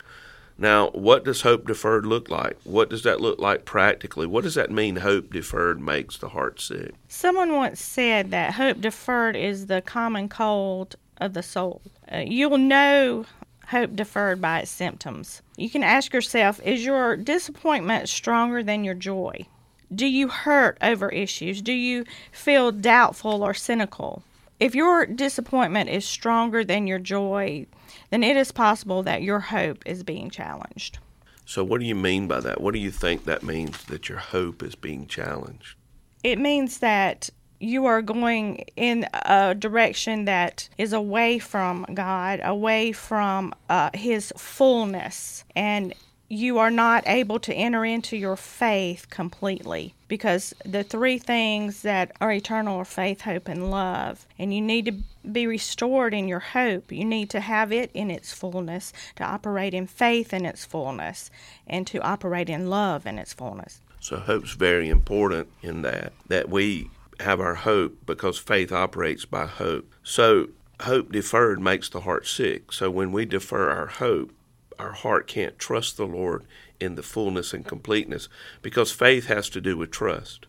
Now, 0.63 0.91
what 0.91 1.25
does 1.25 1.41
hope 1.41 1.67
deferred 1.67 2.07
look 2.07 2.31
like? 2.31 2.57
What 2.63 2.89
does 2.89 3.03
that 3.03 3.21
look 3.21 3.41
like 3.41 3.65
practically? 3.65 4.29
What 4.29 4.45
does 4.45 4.55
that 4.55 4.71
mean, 4.71 4.95
hope 4.95 5.33
deferred 5.33 5.81
makes 5.81 6.17
the 6.17 6.29
heart 6.29 6.61
sick? 6.61 6.95
Someone 7.09 7.57
once 7.57 7.83
said 7.83 8.31
that 8.31 8.53
hope 8.53 8.81
deferred 8.81 9.35
is 9.35 9.67
the 9.67 9.83
common 9.83 10.29
cold 10.29 10.95
of 11.17 11.35
the 11.35 11.43
soul. 11.43 11.83
Uh, 12.13 12.19
you'll 12.19 12.59
know 12.59 13.27
hope 13.71 13.97
deferred 13.97 14.41
by 14.41 14.61
its 14.61 14.71
symptoms. 14.71 15.43
You 15.57 15.69
can 15.69 15.83
ask 15.83 16.15
yourself 16.15 16.61
is 16.65 16.85
your 16.85 17.17
disappointment 17.17 18.09
stronger 18.09 18.63
than 18.63 18.85
your 18.85 18.95
joy? 18.95 19.47
Do 19.93 20.07
you 20.07 20.29
hurt 20.29 20.79
over 20.81 21.09
issues? 21.09 21.61
Do 21.61 21.73
you 21.73 22.05
feel 22.31 22.71
doubtful 22.71 23.43
or 23.43 23.53
cynical? 23.53 24.23
If 24.61 24.77
your 24.77 25.07
disappointment 25.07 25.91
is 25.91 26.05
stronger 26.05 26.63
than 26.63 26.87
your 26.87 27.01
joy, 27.01 27.67
then 28.13 28.23
it 28.23 28.37
is 28.37 28.53
possible 28.53 29.03
that 29.05 29.23
your 29.23 29.41
hope 29.41 29.83
is 29.87 30.03
being 30.03 30.29
challenged. 30.29 30.99
So, 31.47 31.65
what 31.65 31.81
do 31.81 31.87
you 31.87 31.95
mean 31.95 32.29
by 32.29 32.41
that? 32.41 32.61
What 32.61 32.75
do 32.75 32.79
you 32.79 32.91
think 32.91 33.25
that 33.25 33.43
means 33.43 33.85
that 33.85 34.11
your 34.11 34.19
hope 34.19 34.63
is 34.63 34.75
being 34.75 35.07
challenged? 35.07 35.77
It 36.23 36.39
means 36.39 36.81
that 36.81 37.31
you 37.59 37.87
are 37.87 38.03
going 38.03 38.67
in 38.77 39.07
a 39.25 39.55
direction 39.55 40.27
that 40.27 40.69
is 40.77 40.93
away 40.93 41.39
from 41.39 41.87
God, 41.95 42.41
away 42.45 42.93
from 42.93 43.55
uh, 43.71 43.89
His 43.95 44.31
fullness, 44.37 45.45
and 45.57 45.95
you 46.29 46.59
are 46.59 46.71
not 46.71 47.05
able 47.07 47.39
to 47.39 47.55
enter 47.55 47.83
into 47.83 48.17
your 48.19 48.37
faith 48.37 49.09
completely 49.09 49.95
because 50.09 50.53
the 50.67 50.85
three 50.85 51.19
things 51.19 51.81
that 51.81 52.13
are 52.21 52.33
eternal 52.33 52.79
are 52.79 52.85
faith, 52.85 53.23
hope, 53.23 53.49
and 53.49 53.71
love. 53.71 54.27
And 54.39 54.53
you 54.53 54.61
need 54.61 54.85
to 54.85 54.95
be 55.31 55.47
restored 55.47 56.15
in 56.15 56.29
your 56.29 56.41
hope. 56.41 56.91
You 56.91 57.05
need 57.05 57.31
to 57.31 57.41
have 57.41 57.73
it 57.73 57.91
in 57.95 58.11
its 58.11 58.33
fullness, 58.33 58.93
to 59.17 59.25
operate 59.25 59.75
in 59.75 59.87
faith 59.87 60.33
in 60.33 60.45
its 60.45 60.65
fullness, 60.65 61.31
and 61.67 61.87
to 61.89 62.01
operate 62.01 62.49
in 62.49 62.69
love 62.69 63.07
in 63.07 63.19
its 63.19 63.33
fullness. 63.33 63.81
So, 64.01 64.19
hope's 64.19 64.53
very 64.53 64.89
important 64.89 65.49
in 65.63 65.83
that, 65.83 66.13
that 66.27 66.49
we 66.49 66.91
have 67.21 67.41
our 67.41 67.55
hope 67.55 67.99
because 68.05 68.39
faith 68.39 68.73
operates 68.73 69.25
by 69.25 69.47
hope. 69.47 69.93
So, 70.03 70.49
hope 70.81 71.13
deferred 71.13 71.61
makes 71.61 71.89
the 71.89 72.01
heart 72.01 72.27
sick. 72.27 72.73
So, 72.73 72.91
when 72.91 73.13
we 73.13 73.25
defer 73.25 73.71
our 73.71 73.87
hope, 73.87 74.33
our 74.79 74.93
heart 74.93 75.29
can't 75.29 75.59
trust 75.59 75.97
the 75.97 76.07
Lord 76.07 76.45
in 76.81 76.97
the 76.97 77.03
fullness 77.03 77.55
and 77.55 77.65
completeness 77.65 78.29
because 78.61 78.91
faith 78.91 79.27
has 79.27 79.49
to 79.51 79.61
do 79.61 79.77
with 79.77 79.93
trust. 79.93 80.47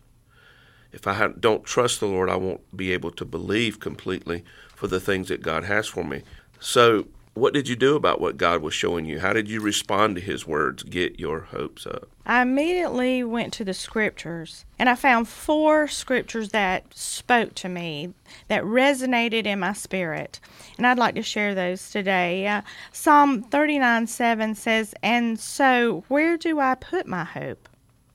If 0.94 1.08
I 1.08 1.28
don't 1.28 1.64
trust 1.64 1.98
the 1.98 2.06
Lord, 2.06 2.30
I 2.30 2.36
won't 2.36 2.76
be 2.76 2.92
able 2.92 3.10
to 3.12 3.24
believe 3.24 3.80
completely 3.80 4.44
for 4.76 4.86
the 4.86 5.00
things 5.00 5.28
that 5.28 5.42
God 5.42 5.64
has 5.64 5.88
for 5.88 6.04
me. 6.04 6.22
So, 6.60 7.08
what 7.34 7.52
did 7.52 7.68
you 7.68 7.74
do 7.74 7.96
about 7.96 8.20
what 8.20 8.36
God 8.36 8.62
was 8.62 8.74
showing 8.74 9.06
you? 9.06 9.18
How 9.18 9.32
did 9.32 9.48
you 9.48 9.60
respond 9.60 10.14
to 10.14 10.22
His 10.22 10.46
words? 10.46 10.84
Get 10.84 11.18
your 11.18 11.40
hopes 11.40 11.84
up. 11.84 12.08
I 12.24 12.42
immediately 12.42 13.24
went 13.24 13.52
to 13.54 13.64
the 13.64 13.74
scriptures 13.74 14.64
and 14.78 14.88
I 14.88 14.94
found 14.94 15.26
four 15.26 15.88
scriptures 15.88 16.50
that 16.50 16.96
spoke 16.96 17.56
to 17.56 17.68
me, 17.68 18.14
that 18.46 18.62
resonated 18.62 19.46
in 19.46 19.58
my 19.58 19.72
spirit. 19.72 20.38
And 20.78 20.86
I'd 20.86 20.98
like 20.98 21.16
to 21.16 21.22
share 21.22 21.56
those 21.56 21.90
today. 21.90 22.46
Uh, 22.46 22.62
Psalm 22.92 23.42
39 23.42 24.06
7 24.06 24.54
says, 24.54 24.94
And 25.02 25.40
so, 25.40 26.04
where 26.06 26.36
do 26.36 26.60
I 26.60 26.76
put 26.76 27.08
my 27.08 27.24
hope? 27.24 27.68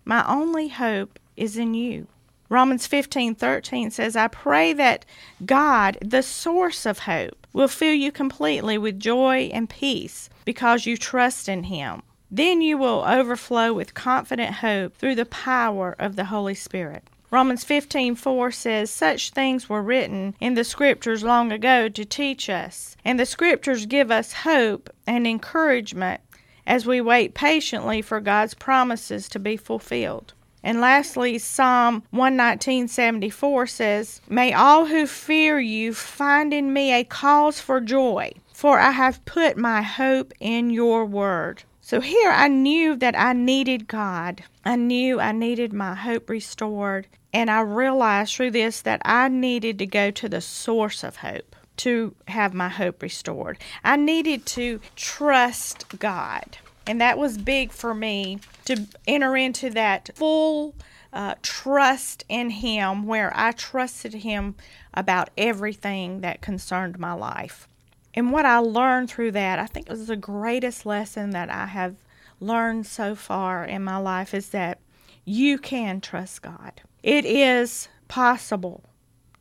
My 0.06 0.26
only 0.26 0.70
hope 0.70 1.20
is 1.36 1.58
in 1.58 1.74
you. 1.74 2.08
Romans 2.50 2.88
15:13 2.88 3.91
says, 3.91 4.15
"I 4.15 4.27
pray 4.27 4.74
that 4.74 5.06
God, 5.46 6.00
the 6.01 6.24
source 6.24 6.88
of 6.88 7.00
hope, 7.00 7.46
will 7.53 7.68
fill 7.68 7.94
you 7.94 8.12
completely 8.12 8.75
with 8.75 9.00
joy 9.00 9.51
and 9.53 9.70
peace 9.70 10.29
because 10.46 10.88
you 10.88 10.98
trust 10.98 11.48
in 11.48 11.65
him." 11.65 12.01
Then 12.32 12.62
you 12.62 12.77
will 12.77 13.03
overflow 13.08 13.72
with 13.72 13.94
confident 13.94 14.56
hope 14.56 14.98
through 14.98 15.15
the 15.15 15.25
power 15.25 15.96
of 16.00 16.15
the 16.15 16.25
Holy 16.25 16.56
Spirit. 16.56 17.03
Romans 17.29 17.63
15:4 17.63 18.51
says 18.51 18.89
such 18.89 19.29
things 19.29 19.70
were 19.70 19.84
written 19.84 20.34
in 20.39 20.56
the 20.56 20.63
scriptures 20.63 21.24
long 21.24 21.51
ago 21.51 21.88
to 21.88 22.03
teach 22.03 22.50
us 22.50 22.98
and 23.06 23.20
the 23.20 23.25
scriptures 23.27 23.86
give 23.86 24.10
us 24.10 24.34
hope 24.34 24.89
and 25.06 25.27
encouragement 25.27 26.22
as 26.65 26.88
we 26.88 27.00
wait 27.00 27.36
patiently 27.36 28.01
for 28.01 28.20
God's 28.20 28.56
promises 28.56 29.29
to 29.29 29.38
be 29.38 29.56
fulfilled. 29.56 30.34
And 30.63 30.82
lastly, 30.82 31.38
Psalm 31.38 32.04
119:74 32.12 33.68
says, 33.68 34.22
"May 34.28 34.54
all 34.54 34.88
who 34.88 35.08
fear 35.08 35.60
you 35.60 35.94
find 35.94 36.54
in 36.54 36.74
me 36.74 36.92
a 36.92 37.04
cause 37.04 37.60
for 37.60 37.80
joy, 37.80 38.34
for 38.54 38.80
I 38.80 38.92
have 38.92 39.24
put 39.25 39.58
my 39.58 39.82
hope 39.82 40.34
in 40.39 40.70
your 40.70 41.06
word." 41.06 41.63
So 41.82 42.01
here 42.01 42.30
I 42.30 42.48
knew 42.50 42.96
that 42.98 43.18
I 43.18 43.34
needed 43.34 43.88
God. 43.88 44.44
I 44.63 44.75
knew 44.75 45.20
I 45.20 45.32
needed 45.32 45.74
my 45.74 45.96
hope 45.96 46.30
restored. 46.30 47.08
And 47.34 47.50
I 47.50 47.62
realized 47.62 48.36
through 48.36 48.51
this 48.51 48.82
that 48.82 49.01
I 49.06 49.28
needed 49.28 49.80
to 49.80 49.86
go 49.86 50.12
to 50.12 50.30
the 50.30 50.42
source 50.42 51.04
of 51.04 51.18
hope 51.18 51.56
to 51.78 52.13
have 52.28 52.54
my 52.54 52.70
hope 52.70 53.01
restored. 53.01 53.58
I 53.84 53.96
needed 53.96 54.46
to 54.48 54.82
trust 54.96 55.86
God. 55.98 56.58
And 56.89 57.00
that 57.01 57.19
was 57.19 57.38
big 57.38 57.72
for 57.72 57.93
me 57.93 58.39
to 58.65 58.88
enter 59.08 59.38
into 59.38 59.69
that 59.69 60.10
full 60.15 60.74
uh, 61.13 61.36
trust 61.43 62.25
in 62.27 62.50
Him 62.50 63.05
where 63.05 63.31
I 63.36 63.51
trusted 63.51 64.15
Him 64.15 64.55
about 64.91 65.29
everything 65.38 66.22
that 66.22 66.41
concerned 66.41 66.98
my 66.98 67.13
life. 67.13 67.67
And 68.15 68.31
what 68.31 68.43
I 68.43 68.58
learned 68.58 69.12
through 69.12 69.34
that, 69.34 69.60
I 69.60 69.67
think 69.67 69.86
it 69.86 69.91
was 69.91 70.08
the 70.08 70.15
greatest 70.15 70.84
lesson 70.84 71.29
that 71.29 71.51
I 71.51 71.67
have 71.67 71.96
learned 72.39 72.88
so 72.88 73.13
far 73.13 73.63
in 73.63 73.84
my 73.84 73.98
life 73.98 74.34
is 74.34 74.50
that 74.50 74.79
you 75.25 75.60
can 75.60 76.01
trust 76.01 76.41
God. 76.41 76.81
It 77.03 77.24
is 77.24 77.88
possible 78.08 78.84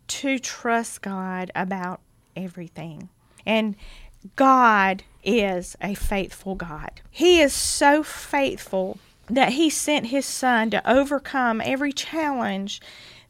to 0.09 0.39
trust 0.39 1.01
God 1.01 1.51
about 1.55 2.03
everything. 2.37 3.09
And 3.47 3.75
God 4.37 5.03
is 5.25 5.77
a 5.81 5.95
faithful 5.95 6.55
God. 6.55 7.01
He 7.11 7.41
is 7.41 7.53
so 7.53 8.03
faithful 8.03 8.99
that 9.29 9.53
He 9.53 9.71
sent 9.71 10.07
His 10.07 10.27
Son 10.27 10.71
to 10.71 10.91
overcome 10.91 11.61
every 11.65 11.93
challenge 11.93 12.81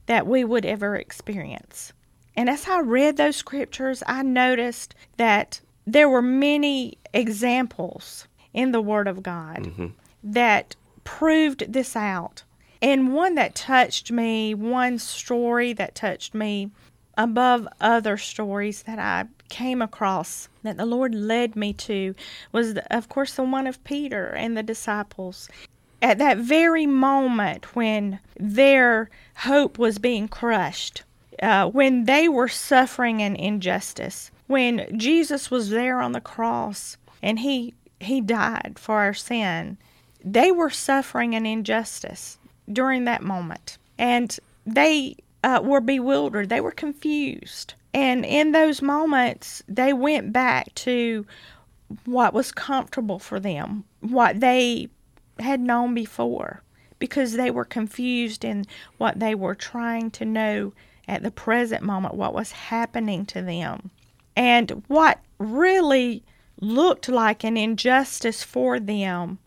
that 0.07 0.27
we 0.27 0.45
would 0.45 0.65
ever 0.65 0.97
experience. 0.97 1.93
And 2.37 2.49
as 2.49 2.69
I 2.69 2.81
read 2.81 3.17
those 3.17 3.37
scriptures, 3.37 4.03
I 4.07 4.23
noticed 4.23 4.95
that 5.17 5.61
there 5.87 6.09
were 6.09 6.23
many 6.23 6.99
examples 7.13 8.29
in 8.55 8.73
the 8.73 8.81
Word 8.81 9.09
of 9.09 9.23
God 9.23 9.59
mm-hmm. 9.59 9.87
that 10.23 10.77
proved 11.05 11.73
this 11.73 11.97
out. 11.97 12.45
And 12.81 13.13
one 13.13 13.35
that 13.35 13.55
touched 13.55 14.13
me, 14.13 14.55
one 14.55 14.99
story 14.99 15.73
that 15.73 15.95
touched 15.95 16.35
me 16.35 16.71
above 17.17 17.67
other 17.81 18.17
stories 18.17 18.85
that 18.85 18.99
I 19.01 19.27
came 19.49 19.83
across 19.83 20.49
that 20.63 20.77
the 20.77 20.87
Lord 20.87 21.15
led 21.15 21.57
me 21.57 21.73
to 21.75 22.15
was, 22.53 22.79
of 22.91 23.09
course, 23.09 23.35
the 23.35 23.43
one 23.43 23.67
of 23.67 23.83
Peter 23.85 24.27
and 24.27 24.57
the 24.57 24.63
disciples. 24.63 25.49
At 26.01 26.19
that 26.19 26.39
very 26.39 26.87
moment 26.87 27.75
when 27.75 28.21
their 28.39 29.11
hope 29.39 29.79
was 29.79 29.99
being 29.99 30.29
crushed, 30.29 31.03
uh, 31.43 31.69
when 31.69 32.05
they 32.05 32.29
were 32.29 32.49
suffering 32.49 33.23
an 33.23 33.37
injustice, 33.37 34.31
when 34.47 34.99
Jesus 34.99 35.51
was 35.51 35.71
there 35.71 36.01
on 36.01 36.13
the 36.13 36.21
cross 36.21 36.97
and 37.23 37.41
he 37.41 37.75
he 38.01 38.21
died 38.21 38.77
for 38.79 38.97
our 38.97 39.15
sin, 39.15 39.77
they 40.25 40.53
were 40.53 40.71
suffering 40.71 41.35
an 41.35 41.47
injustice 41.47 42.39
during 42.71 43.05
that 43.05 43.23
moment, 43.23 43.79
and 43.99 44.39
they 44.67 45.17
uh, 45.43 45.61
were 45.63 45.81
bewildered. 45.81 46.49
They 46.49 46.61
were 46.61 46.71
confused, 46.71 47.75
and 47.95 48.25
in 48.25 48.53
those 48.53 48.83
moments, 48.83 49.63
they 49.69 49.93
went 49.93 50.33
back 50.33 50.75
to 50.77 51.27
what 52.05 52.35
was 52.35 52.53
comfortable 52.53 53.19
for 53.19 53.41
them, 53.41 53.85
what 54.01 54.41
they 54.41 54.89
had 55.39 55.61
known 55.61 55.95
before, 55.95 56.63
because 56.99 57.33
they 57.33 57.51
were 57.51 57.65
confused 57.65 58.45
in 58.45 58.65
what 58.99 59.19
they 59.21 59.35
were 59.35 59.55
trying 59.55 60.11
to 60.11 60.25
know 60.25 60.73
at 61.07 61.23
the 61.23 61.31
present 61.31 61.83
moment 61.83 62.15
what 62.15 62.35
was 62.35 62.53
happening 62.53 63.25
to 63.25 63.41
them. 63.41 63.91
And 64.37 64.83
what 64.89 65.21
really 65.39 66.23
looked 66.61 67.09
like 67.09 67.45
an 67.45 67.57
injustice 67.57 68.43
for 68.43 68.79
them, 68.79 69.39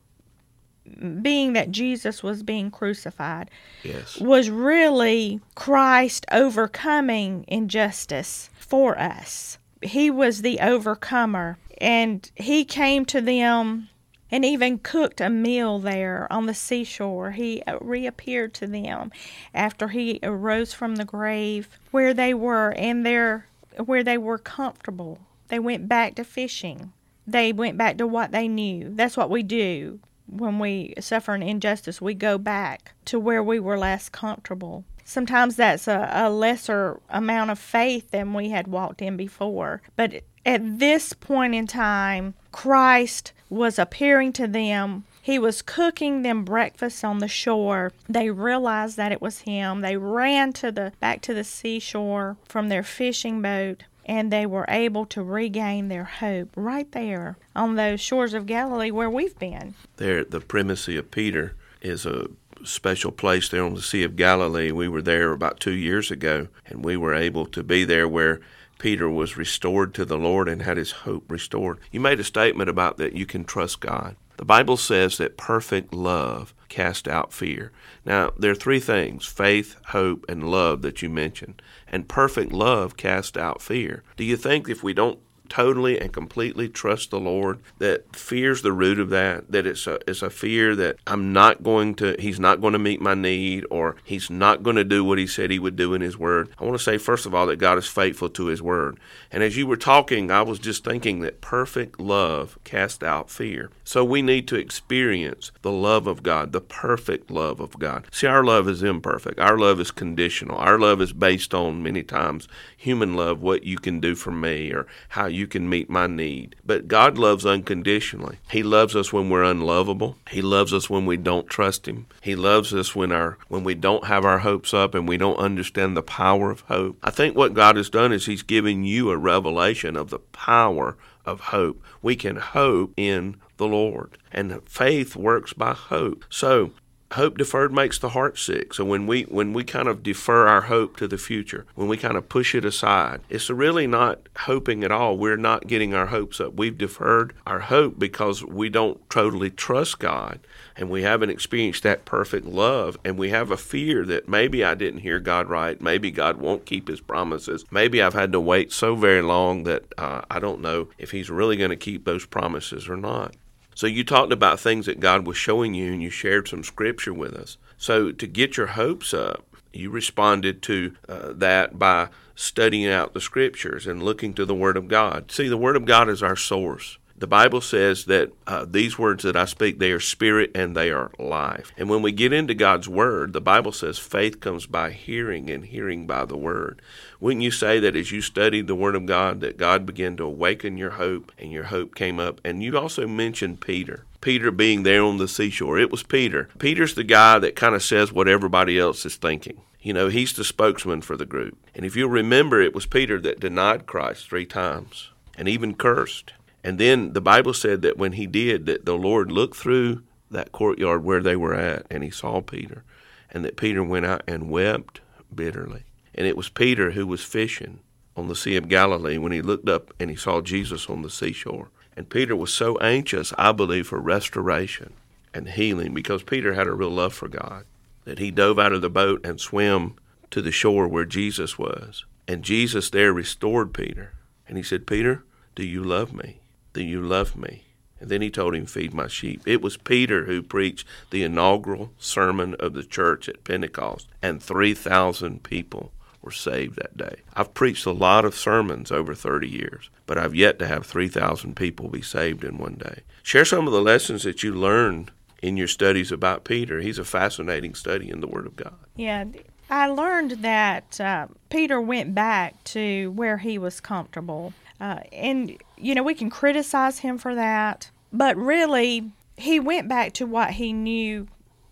being 1.21 1.53
that 1.53 1.71
Jesus 1.71 2.24
was 2.24 2.43
being 2.43 2.71
crucified, 2.71 3.50
yes. 3.83 4.19
was 4.19 4.50
really 4.50 5.39
Christ 5.55 6.25
overcoming 6.31 7.45
injustice 7.48 8.50
for 8.53 8.98
us. 9.00 9.57
He 9.81 10.10
was 10.10 10.41
the 10.41 10.60
overcomer, 10.60 11.57
and 11.79 12.29
he 12.36 12.65
came 12.65 13.05
to 13.05 13.21
them 13.21 13.89
and 14.29 14.45
even 14.45 14.79
cooked 14.79 15.19
a 15.19 15.29
meal 15.29 15.79
there 15.79 16.27
on 16.31 16.45
the 16.45 16.53
seashore. 16.53 17.31
He 17.31 17.62
uh, 17.63 17.77
reappeared 17.81 18.53
to 18.55 18.67
them 18.67 19.12
after 19.53 19.89
he 19.89 20.19
arose 20.24 20.74
from 20.74 20.95
the 20.95 21.05
grave 21.05 21.67
where 21.91 22.13
they 22.13 22.33
were 22.33 22.69
and 22.77 23.05
there 23.05 23.48
where 23.86 24.03
they 24.03 24.17
were 24.17 24.38
comfortable. 24.38 25.19
They 25.50 25.60
went 25.60 25.89
back 25.89 26.15
to 26.15 26.24
fishing. 26.24 26.93
They 27.27 27.51
went 27.51 27.77
back 27.77 27.98
to 27.98 28.07
what 28.07 28.31
they 28.31 28.48
knew. 28.48 28.91
That's 28.93 29.17
what 29.17 29.29
we 29.29 29.43
do 29.43 30.00
when 30.31 30.59
we 30.59 30.93
suffer 31.00 31.33
an 31.33 31.43
injustice. 31.43 32.01
We 32.01 32.13
go 32.13 32.38
back 32.38 32.93
to 33.05 33.19
where 33.19 33.43
we 33.43 33.59
were 33.59 33.77
last 33.77 34.11
comfortable. 34.11 34.85
Sometimes 35.03 35.57
that's 35.57 35.88
a, 35.88 36.09
a 36.13 36.29
lesser 36.29 37.00
amount 37.09 37.51
of 37.51 37.59
faith 37.59 38.11
than 38.11 38.33
we 38.33 38.50
had 38.50 38.67
walked 38.67 39.01
in 39.01 39.17
before. 39.17 39.81
But 39.95 40.23
at 40.45 40.79
this 40.79 41.13
point 41.13 41.53
in 41.53 41.67
time, 41.67 42.33
Christ 42.51 43.33
was 43.50 43.77
appearing 43.77 44.33
to 44.33 44.47
them. 44.47 45.03
He 45.21 45.38
was 45.38 45.61
cooking 45.61 46.21
them 46.21 46.43
breakfast 46.43 47.03
on 47.03 47.19
the 47.19 47.27
shore. 47.27 47.91
They 48.09 48.31
realized 48.31 48.97
that 48.97 49.11
it 49.11 49.21
was 49.21 49.39
him. 49.39 49.81
They 49.81 49.97
ran 49.97 50.53
to 50.53 50.71
the 50.71 50.93
back 51.00 51.21
to 51.23 51.33
the 51.33 51.43
seashore 51.43 52.38
from 52.47 52.69
their 52.69 52.81
fishing 52.81 53.41
boat 53.41 53.83
and 54.05 54.31
they 54.31 54.46
were 54.46 54.65
able 54.67 55.05
to 55.08 55.22
regain 55.24 55.88
their 55.88 56.03
hope 56.03 56.50
right 56.55 56.91
there 56.91 57.38
on 57.55 57.75
those 57.75 58.01
shores 58.01 58.34
of 58.34 58.46
Galilee 58.46 58.91
where 58.91 59.10
we've 59.10 59.38
been. 59.38 59.75
There 59.98 60.24
the 60.24 60.41
primacy 60.41 60.98
of 60.98 61.12
Peter 61.12 61.55
is 61.81 62.05
a 62.05 62.27
special 62.63 63.12
place 63.12 63.50
there 63.50 63.63
on 63.63 63.74
the 63.74 63.81
Sea 63.81 64.03
of 64.03 64.15
Galilee. 64.15 64.72
We 64.72 64.88
were 64.88 65.01
there 65.01 65.31
about 65.31 65.60
2 65.60 65.72
years 65.72 66.12
ago 66.12 66.48
and 66.65 66.86
we 66.86 66.96
were 66.98 67.13
able 67.13 67.46
to 67.48 67.63
be 67.63 67.84
there 67.86 68.08
where 68.08 68.39
Peter 68.77 69.10
was 69.10 69.38
restored 69.38 69.93
to 69.93 70.05
the 70.05 70.17
Lord 70.17 70.50
and 70.50 70.63
had 70.63 70.77
his 70.77 70.91
hope 70.91 71.31
restored. 71.31 71.79
You 71.91 72.00
made 72.00 72.20
a 72.20 72.24
statement 72.24 72.70
about 72.70 72.98
that 72.98 73.13
you 73.13 73.25
can 73.25 73.43
trust 73.43 73.79
God. 73.79 74.15
The 74.38 74.46
Bible 74.46 74.77
says 74.77 75.17
that 75.17 75.38
perfect 75.38 75.93
love 75.93 76.53
casts 76.71 77.07
out 77.07 77.31
fear. 77.31 77.71
Now, 78.03 78.31
there 78.37 78.51
are 78.51 78.55
three 78.55 78.79
things 78.79 79.27
faith, 79.27 79.75
hope, 79.89 80.25
and 80.27 80.49
love 80.49 80.81
that 80.81 81.03
you 81.03 81.09
mentioned. 81.09 81.61
And 81.87 82.07
perfect 82.07 82.51
love 82.51 82.97
casts 82.97 83.37
out 83.37 83.61
fear. 83.61 84.03
Do 84.17 84.23
you 84.23 84.37
think 84.37 84.67
if 84.67 84.81
we 84.81 84.93
don't 84.93 85.19
totally 85.51 86.00
and 86.00 86.13
completely 86.13 86.70
trust 86.70 87.12
the 87.12 87.20
Lord, 87.20 87.60
that 87.77 88.15
fear's 88.15 88.62
the 88.62 88.72
root 88.72 89.00
of 89.01 89.10
that, 89.10 89.51
that 89.51 89.67
it's 89.67 89.86
a, 89.86 90.00
it's 90.10 90.22
a 90.22 90.29
fear 90.29 90.77
that 90.77 90.96
I'm 91.05 91.34
not 91.34 91.62
going 91.62 91.96
to, 91.96 92.15
He's 92.17 92.39
not 92.39 92.62
going 92.62 92.72
to 92.72 92.79
meet 92.79 93.01
my 93.01 93.15
need, 93.15 93.65
or 93.70 93.98
He's 94.05 94.29
not 94.29 94.63
going 94.63 94.77
to 94.77 94.86
do 94.86 95.03
what 95.03 95.17
He 95.17 95.27
said 95.27 95.51
He 95.51 95.60
would 95.60 95.75
do 95.75 95.93
in 95.93 96.00
His 96.00 96.17
Word. 96.17 96.50
I 96.58 96.63
want 96.63 96.77
to 96.77 96.84
say, 96.84 96.98
first 96.98 97.25
of 97.25 97.36
all, 97.36 97.48
that 97.48 97.58
God 97.58 97.77
is 97.77 97.86
faithful 97.86 98.29
to 98.29 98.46
His 98.46 98.62
Word. 98.62 98.98
And 99.29 99.43
as 99.43 99.58
you 99.58 99.67
were 99.67 99.75
talking, 99.75 100.31
I 100.31 100.41
was 100.41 100.58
just 100.58 100.86
thinking 100.86 101.20
that 101.20 101.41
perfect 101.41 102.00
love 102.00 102.58
casts 102.63 103.03
out 103.03 103.29
fear. 103.29 103.72
So 103.84 104.05
we 104.05 104.22
need 104.22 104.48
to 104.48 104.55
experience 104.55 105.51
the 105.63 105.72
love 105.72 106.08
of 106.08 106.24
God, 106.24 106.53
the 106.53 106.62
perfect 106.62 107.29
love 107.29 107.60
of 107.60 107.77
God. 107.77 108.08
See, 108.10 108.25
our 108.25 108.41
love 108.43 108.70
is 108.70 108.84
imperfect. 108.84 109.38
Our 109.38 109.58
love 109.58 109.81
is 109.81 109.91
conditional. 109.91 110.58
Our 110.58 110.79
love 110.79 111.01
is 111.01 111.12
based 111.12 111.53
on 111.53 111.84
many 111.84 112.03
times 112.03 112.48
human 112.77 113.15
love, 113.17 113.41
what 113.41 113.63
you 113.63 113.77
can 113.77 114.00
do 114.00 114.15
for 114.15 114.31
me, 114.31 114.72
or 114.72 114.88
how 115.10 115.25
you 115.25 115.40
you 115.41 115.48
can 115.48 115.67
meet 115.67 115.89
my 115.89 116.07
need. 116.07 116.55
But 116.63 116.88
God 116.88 117.17
loves 117.17 117.45
unconditionally. 117.45 118.38
He 118.50 118.63
loves 118.63 118.95
us 118.95 119.12
when 119.12 119.29
we're 119.29 119.43
unlovable. 119.43 120.15
He 120.29 120.41
loves 120.41 120.71
us 120.74 120.89
when 120.89 121.05
we 121.05 121.17
don't 121.17 121.50
trust 121.50 121.88
him. 121.88 122.05
He 122.21 122.36
loves 122.36 122.74
us 122.74 122.95
when 122.95 123.12
our 123.12 123.38
when 123.50 123.63
we 123.63 123.74
don't 123.74 124.05
have 124.05 124.24
our 124.24 124.39
hopes 124.39 124.74
up 124.74 124.93
and 124.93 125.07
we 125.07 125.17
don't 125.17 125.38
understand 125.38 125.98
the 125.98 126.03
power 126.03 126.51
of 126.51 126.62
hope. 126.62 126.98
I 127.03 127.10
think 127.10 127.36
what 127.36 127.55
God 127.55 127.75
has 127.75 127.89
done 127.89 128.13
is 128.13 128.27
he's 128.27 128.43
given 128.43 128.83
you 128.83 129.10
a 129.10 129.17
revelation 129.17 129.98
of 129.98 130.12
the 130.12 130.19
power 130.19 130.95
of 131.25 131.39
hope. 131.39 131.81
We 132.01 132.15
can 132.15 132.36
hope 132.36 132.93
in 132.95 133.38
the 133.57 133.67
Lord. 133.67 134.17
And 134.31 134.62
faith 134.67 135.15
works 135.15 135.53
by 135.53 135.74
hope. 135.74 136.25
So 136.29 136.71
hope 137.13 137.38
deferred 137.38 137.74
makes 137.74 138.00
the 138.00 138.10
heart 138.10 138.38
sick. 138.38 138.74
So 138.74 138.86
when 138.86 139.08
we 139.08 139.24
when 139.24 139.53
we 139.53 139.63
kind 139.63 139.88
of 139.88 140.03
defer 140.03 140.48
our 140.48 140.62
hope 140.62 140.98
to 140.98 141.08
the 141.08 141.18
future, 141.18 141.65
when 141.75 141.88
we 141.88 141.98
kind 141.98 142.18
of 142.18 142.30
push 142.30 142.56
it 142.56 142.65
aside, 142.65 143.22
it's 143.30 143.50
really 143.50 143.88
not 143.88 144.27
hoping 144.39 144.84
at 144.84 144.91
all. 144.91 145.18
We're 145.18 145.38
not 145.38 145.68
getting 145.68 145.94
our 145.94 146.08
hopes 146.08 146.39
up. 146.39 146.53
We've 146.53 146.77
deferred 146.77 147.34
our 147.46 147.60
hope 147.60 148.00
because 148.00 148.44
we 148.44 148.70
don't 148.70 149.10
totally 149.10 149.50
trust 149.50 150.00
God 150.00 150.39
and 150.75 150.89
we 150.89 151.03
haven't 151.03 151.30
experienced 151.30 151.84
that 151.84 152.06
perfect 152.06 152.46
love 152.46 152.98
and 153.03 153.18
we 153.18 153.30
have 153.30 153.51
a 153.51 153.58
fear 153.58 154.06
that 154.06 154.27
maybe 154.27 154.63
I 154.63 154.75
didn't 154.75 155.01
hear 155.01 155.20
God 155.20 155.50
right, 155.50 155.80
maybe 155.82 156.12
God 156.12 156.38
won't 156.38 156.65
keep 156.65 156.88
his 156.88 157.01
promises. 157.01 157.65
Maybe 157.72 158.01
I've 158.01 158.13
had 158.13 158.32
to 158.32 158.39
wait 158.39 158.72
so 158.72 158.96
very 158.96 159.22
long 159.22 159.63
that 159.63 159.84
uh, 159.98 160.22
I 160.30 160.39
don't 160.39 160.62
know 160.62 160.88
if 160.98 161.12
he's 161.12 161.30
really 161.30 161.58
going 161.58 161.70
to 161.70 161.75
keep 161.75 162.06
those 162.06 162.25
promises 162.25 162.88
or 162.88 162.98
not. 162.98 163.36
So 163.75 163.87
you 163.87 164.03
talked 164.03 164.31
about 164.31 164.59
things 164.59 164.85
that 164.85 164.99
God 164.99 165.25
was 165.25 165.37
showing 165.37 165.73
you 165.73 165.93
and 165.93 166.01
you 166.01 166.09
shared 166.09 166.47
some 166.47 166.63
scripture 166.63 167.13
with 167.13 167.33
us. 167.33 167.57
So 167.77 168.11
to 168.11 168.27
get 168.27 168.57
your 168.57 168.67
hopes 168.67 169.13
up, 169.13 169.45
you 169.73 169.89
responded 169.89 170.61
to 170.63 170.95
uh, 171.07 171.33
that 171.33 171.79
by 171.79 172.09
studying 172.35 172.87
out 172.87 173.13
the 173.13 173.21
scriptures 173.21 173.87
and 173.87 174.03
looking 174.03 174.33
to 174.33 174.45
the 174.45 174.55
Word 174.55 174.77
of 174.77 174.87
God. 174.87 175.31
See, 175.31 175.47
the 175.47 175.57
Word 175.57 175.75
of 175.75 175.85
God 175.85 176.09
is 176.09 176.21
our 176.21 176.35
source. 176.35 176.97
The 177.21 177.27
Bible 177.27 177.61
says 177.61 178.05
that 178.05 178.31
uh, 178.47 178.65
these 178.67 178.97
words 178.97 179.23
that 179.25 179.35
I 179.35 179.45
speak, 179.45 179.77
they 179.77 179.91
are 179.91 179.99
spirit 179.99 180.49
and 180.55 180.75
they 180.75 180.89
are 180.89 181.11
life. 181.19 181.71
And 181.77 181.87
when 181.87 182.01
we 182.01 182.11
get 182.11 182.33
into 182.33 182.55
God's 182.55 182.89
Word, 182.89 183.33
the 183.33 183.39
Bible 183.39 183.71
says 183.71 183.99
faith 183.99 184.39
comes 184.39 184.65
by 184.65 184.89
hearing 184.89 185.47
and 185.51 185.65
hearing 185.65 186.07
by 186.07 186.25
the 186.25 186.35
Word. 186.35 186.81
Wouldn't 187.19 187.43
you 187.43 187.51
say 187.51 187.79
that 187.79 187.95
as 187.95 188.11
you 188.11 188.21
studied 188.21 188.65
the 188.65 188.73
Word 188.73 188.95
of 188.95 189.05
God, 189.05 189.39
that 189.41 189.59
God 189.59 189.85
began 189.85 190.17
to 190.17 190.23
awaken 190.23 190.77
your 190.77 190.89
hope 190.89 191.31
and 191.37 191.51
your 191.51 191.65
hope 191.65 191.93
came 191.93 192.19
up? 192.19 192.41
And 192.43 192.63
you 192.63 192.75
also 192.75 193.05
mentioned 193.05 193.61
Peter. 193.61 194.03
Peter 194.19 194.49
being 194.49 194.81
there 194.81 195.03
on 195.03 195.17
the 195.17 195.27
seashore. 195.27 195.77
It 195.77 195.91
was 195.91 196.01
Peter. 196.01 196.49
Peter's 196.57 196.95
the 196.95 197.03
guy 197.03 197.37
that 197.37 197.55
kind 197.55 197.75
of 197.75 197.83
says 197.83 198.11
what 198.11 198.27
everybody 198.27 198.79
else 198.79 199.05
is 199.05 199.15
thinking. 199.15 199.61
You 199.79 199.93
know, 199.93 200.07
he's 200.07 200.33
the 200.33 200.43
spokesman 200.43 201.03
for 201.03 201.15
the 201.15 201.27
group. 201.27 201.55
And 201.75 201.85
if 201.85 201.95
you 201.95 202.07
remember, 202.07 202.59
it 202.59 202.73
was 202.73 202.87
Peter 202.87 203.21
that 203.21 203.39
denied 203.39 203.85
Christ 203.85 204.27
three 204.27 204.47
times 204.47 205.11
and 205.37 205.47
even 205.47 205.75
cursed. 205.75 206.33
And 206.63 206.77
then 206.77 207.13
the 207.13 207.22
Bible 207.22 207.53
said 207.53 207.82
that 207.82 207.98
when 207.98 208.13
he 208.13 208.27
did, 208.27 208.65
that 208.68 208.86
the 208.86 208.96
Lord 208.96 209.32
looked 209.32 209.56
through 209.56 210.03
that 210.30 210.51
courtyard 210.51 211.03
where 211.03 211.22
they 211.22 211.36
were 211.36 211.53
at 211.53 211.86
and 211.89 212.03
he 212.03 212.10
saw 212.10 212.41
Peter, 212.41 212.84
and 213.30 213.44
that 213.44 213.58
Peter 213.58 213.84
went 213.84 214.06
out 214.06 214.24
and 214.27 214.50
wept 214.50 215.01
bitterly. 215.34 215.84
And 216.13 216.27
it 216.27 216.38
was 216.38 216.50
Peter 216.50 216.91
who 216.91 217.08
was 217.08 217.24
fishing 217.24 217.80
on 218.15 218.27
the 218.27 218.36
Sea 218.36 218.58
of 218.58 218.68
Galilee 218.68 219.18
when 219.18 219.32
he 219.32 219.41
looked 219.41 219.70
up 219.70 219.94
and 220.00 220.10
he 220.10 220.15
saw 220.15 220.41
Jesus 220.41 220.89
on 220.89 221.01
the 221.01 221.10
seashore. 221.10 221.70
And 221.96 222.10
Peter 222.10 222.36
was 222.36 222.53
so 222.53 222.77
anxious, 222.77 223.34
I 223.38 223.51
believe, 223.51 223.88
for 223.88 224.00
restoration 224.00 224.94
and 225.34 225.50
healing 225.50 225.94
because 225.94 226.24
Peter 226.24 226.53
had 226.53 226.68
a 226.68 226.74
real 226.74 226.89
love 226.89 227.13
for 227.13 227.27
God 227.27 227.65
that 228.03 228.20
he 228.20 228.32
dove 228.32 228.60
out 228.60 228.74
of 228.74 228.82
the 228.82 228.89
boat 228.89 229.25
and 229.25 229.39
swam 229.39 229.96
to 230.32 230.41
the 230.41 230.51
shore 230.51 230.88
where 230.88 231.06
Jesus 231.06 231.58
was. 231.58 232.06
And 232.27 232.44
Jesus 232.44 232.89
there 232.89 233.13
restored 233.13 233.74
Peter. 233.74 234.13
And 234.48 234.58
he 234.58 234.63
said, 234.63 234.88
Peter, 234.88 235.24
do 235.56 235.65
you 235.65 235.84
love 235.84 236.13
me? 236.13 236.40
Do 236.73 236.83
you 236.83 237.01
love 237.01 237.35
me? 237.35 237.63
And 237.99 238.09
then 238.09 238.21
he 238.21 238.31
told 238.31 238.55
him, 238.55 238.65
Feed 238.65 238.93
my 238.93 239.07
sheep. 239.07 239.43
It 239.45 239.61
was 239.61 239.77
Peter 239.77 240.25
who 240.25 240.41
preached 240.41 240.87
the 241.11 241.23
inaugural 241.23 241.91
sermon 241.99 242.55
of 242.59 242.73
the 242.73 242.83
church 242.83 243.29
at 243.29 243.43
Pentecost, 243.43 244.07
and 244.21 244.41
3,000 244.41 245.43
people 245.43 245.91
were 246.21 246.31
saved 246.31 246.77
that 246.77 246.97
day. 246.97 247.21
I've 247.33 247.53
preached 247.53 247.85
a 247.85 247.91
lot 247.91 248.25
of 248.25 248.35
sermons 248.35 248.91
over 248.91 249.13
30 249.13 249.47
years, 249.47 249.89
but 250.05 250.17
I've 250.17 250.35
yet 250.35 250.59
to 250.59 250.67
have 250.67 250.85
3,000 250.85 251.55
people 251.55 251.89
be 251.89 252.01
saved 252.01 252.43
in 252.43 252.57
one 252.57 252.75
day. 252.75 253.01
Share 253.23 253.45
some 253.45 253.67
of 253.67 253.73
the 253.73 253.81
lessons 253.81 254.23
that 254.23 254.43
you 254.43 254.53
learned 254.53 255.11
in 255.41 255.57
your 255.57 255.67
studies 255.67 256.11
about 256.11 256.43
Peter. 256.43 256.79
He's 256.79 256.99
a 256.99 257.05
fascinating 257.05 257.75
study 257.75 258.09
in 258.09 258.21
the 258.21 258.27
Word 258.27 258.45
of 258.45 258.55
God. 258.55 258.75
Yeah, 258.95 259.25
I 259.69 259.87
learned 259.87 260.31
that 260.43 260.99
uh, 260.99 261.27
Peter 261.49 261.79
went 261.79 262.13
back 262.13 262.63
to 262.65 263.11
where 263.11 263.37
he 263.37 263.57
was 263.57 263.79
comfortable. 263.79 264.53
Uh, 264.81 265.00
and, 265.13 265.57
you 265.77 265.93
know, 265.93 266.01
we 266.01 266.15
can 266.15 266.31
criticize 266.31 267.00
him 267.00 267.19
for 267.19 267.35
that, 267.35 267.91
but 268.11 268.35
really, 268.35 269.11
he 269.38 269.59
went 269.59 269.88
back 269.88 270.11
to 270.13 270.25
what 270.25 270.51
he 270.51 270.73
knew, 270.73 271.27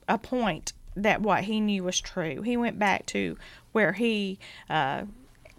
a 0.07 0.19
point 0.19 0.73
that 0.95 1.19
what 1.19 1.45
he 1.45 1.59
knew 1.59 1.83
was 1.83 1.99
true. 1.99 2.43
He 2.43 2.55
went 2.55 2.77
back 2.77 3.07
to 3.07 3.35
where 3.71 3.93
he 3.93 4.37
uh, 4.69 5.05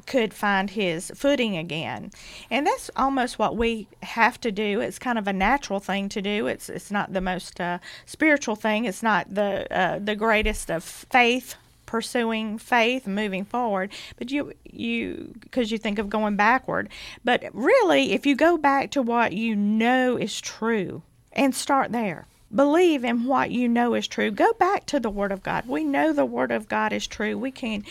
could 0.06 0.32
find 0.32 0.70
his 0.70 1.10
footing 1.16 1.56
again. 1.56 2.12
And 2.50 2.66
that's 2.66 2.88
almost 2.94 3.38
what 3.38 3.56
we 3.56 3.88
have 4.04 4.40
to 4.42 4.52
do. 4.52 4.80
It's 4.80 5.00
kind 5.00 5.18
of 5.18 5.26
a 5.26 5.32
natural 5.32 5.80
thing 5.80 6.08
to 6.10 6.22
do. 6.22 6.46
It's 6.46 6.68
it's 6.68 6.90
not 6.90 7.12
the 7.12 7.20
most 7.20 7.60
uh, 7.60 7.78
spiritual 8.06 8.56
thing. 8.56 8.84
It's 8.84 9.02
not 9.02 9.34
the 9.34 9.66
uh, 9.76 9.98
the 9.98 10.14
greatest 10.14 10.70
of 10.70 10.84
faith 10.84 11.56
pursuing 11.90 12.56
faith 12.56 13.04
moving 13.04 13.44
forward 13.44 13.90
but 14.16 14.30
you 14.30 14.52
you 14.62 15.34
because 15.40 15.72
you 15.72 15.78
think 15.78 15.98
of 15.98 16.08
going 16.08 16.36
backward. 16.36 16.88
But 17.24 17.42
really 17.52 18.12
if 18.12 18.24
you 18.24 18.36
go 18.36 18.56
back 18.56 18.92
to 18.92 19.02
what 19.02 19.32
you 19.32 19.56
know 19.56 20.16
is 20.16 20.40
true 20.40 21.02
and 21.32 21.52
start 21.52 21.90
there 21.90 22.28
believe 22.54 23.04
in 23.04 23.24
what 23.24 23.50
you 23.50 23.68
know 23.68 23.94
is 23.94 24.06
true. 24.06 24.30
Go 24.30 24.52
back 24.54 24.86
to 24.86 25.00
the 25.00 25.10
word 25.10 25.32
of 25.32 25.42
god. 25.42 25.66
We 25.66 25.82
know 25.82 26.12
the 26.12 26.24
word 26.24 26.52
of 26.52 26.68
god 26.68 26.92
is 26.92 27.08
true. 27.08 27.36
We 27.36 27.50
can 27.50 27.82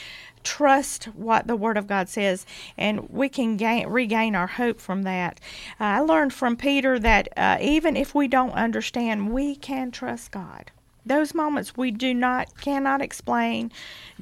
trust 0.42 1.04
what 1.16 1.48
the 1.48 1.56
Word 1.58 1.76
of 1.76 1.86
God 1.86 2.08
says, 2.08 2.46
and 2.78 3.10
we 3.10 3.28
can 3.28 3.58
gain, 3.58 3.88
regain 3.88 4.36
our 4.36 4.48
hope 4.48 4.80
from 4.80 5.04
that. 5.04 5.38
Uh, 5.78 5.84
I 5.84 6.00
learned 6.00 6.34
from 6.34 6.56
Peter 6.56 6.98
that 6.98 7.28
uh, 7.36 7.58
even 7.60 7.98
if 7.98 8.16
we 8.16 8.30
don't 8.30 8.54
understand, 8.54 9.34
we 9.34 9.58
can 9.58 9.92
trust 9.92 10.32
God 10.32 10.72
those 11.10 11.34
moments 11.34 11.76
we 11.76 11.92
do 11.92 12.14
not 12.14 12.48
cannot 12.62 13.02
explain 13.02 13.72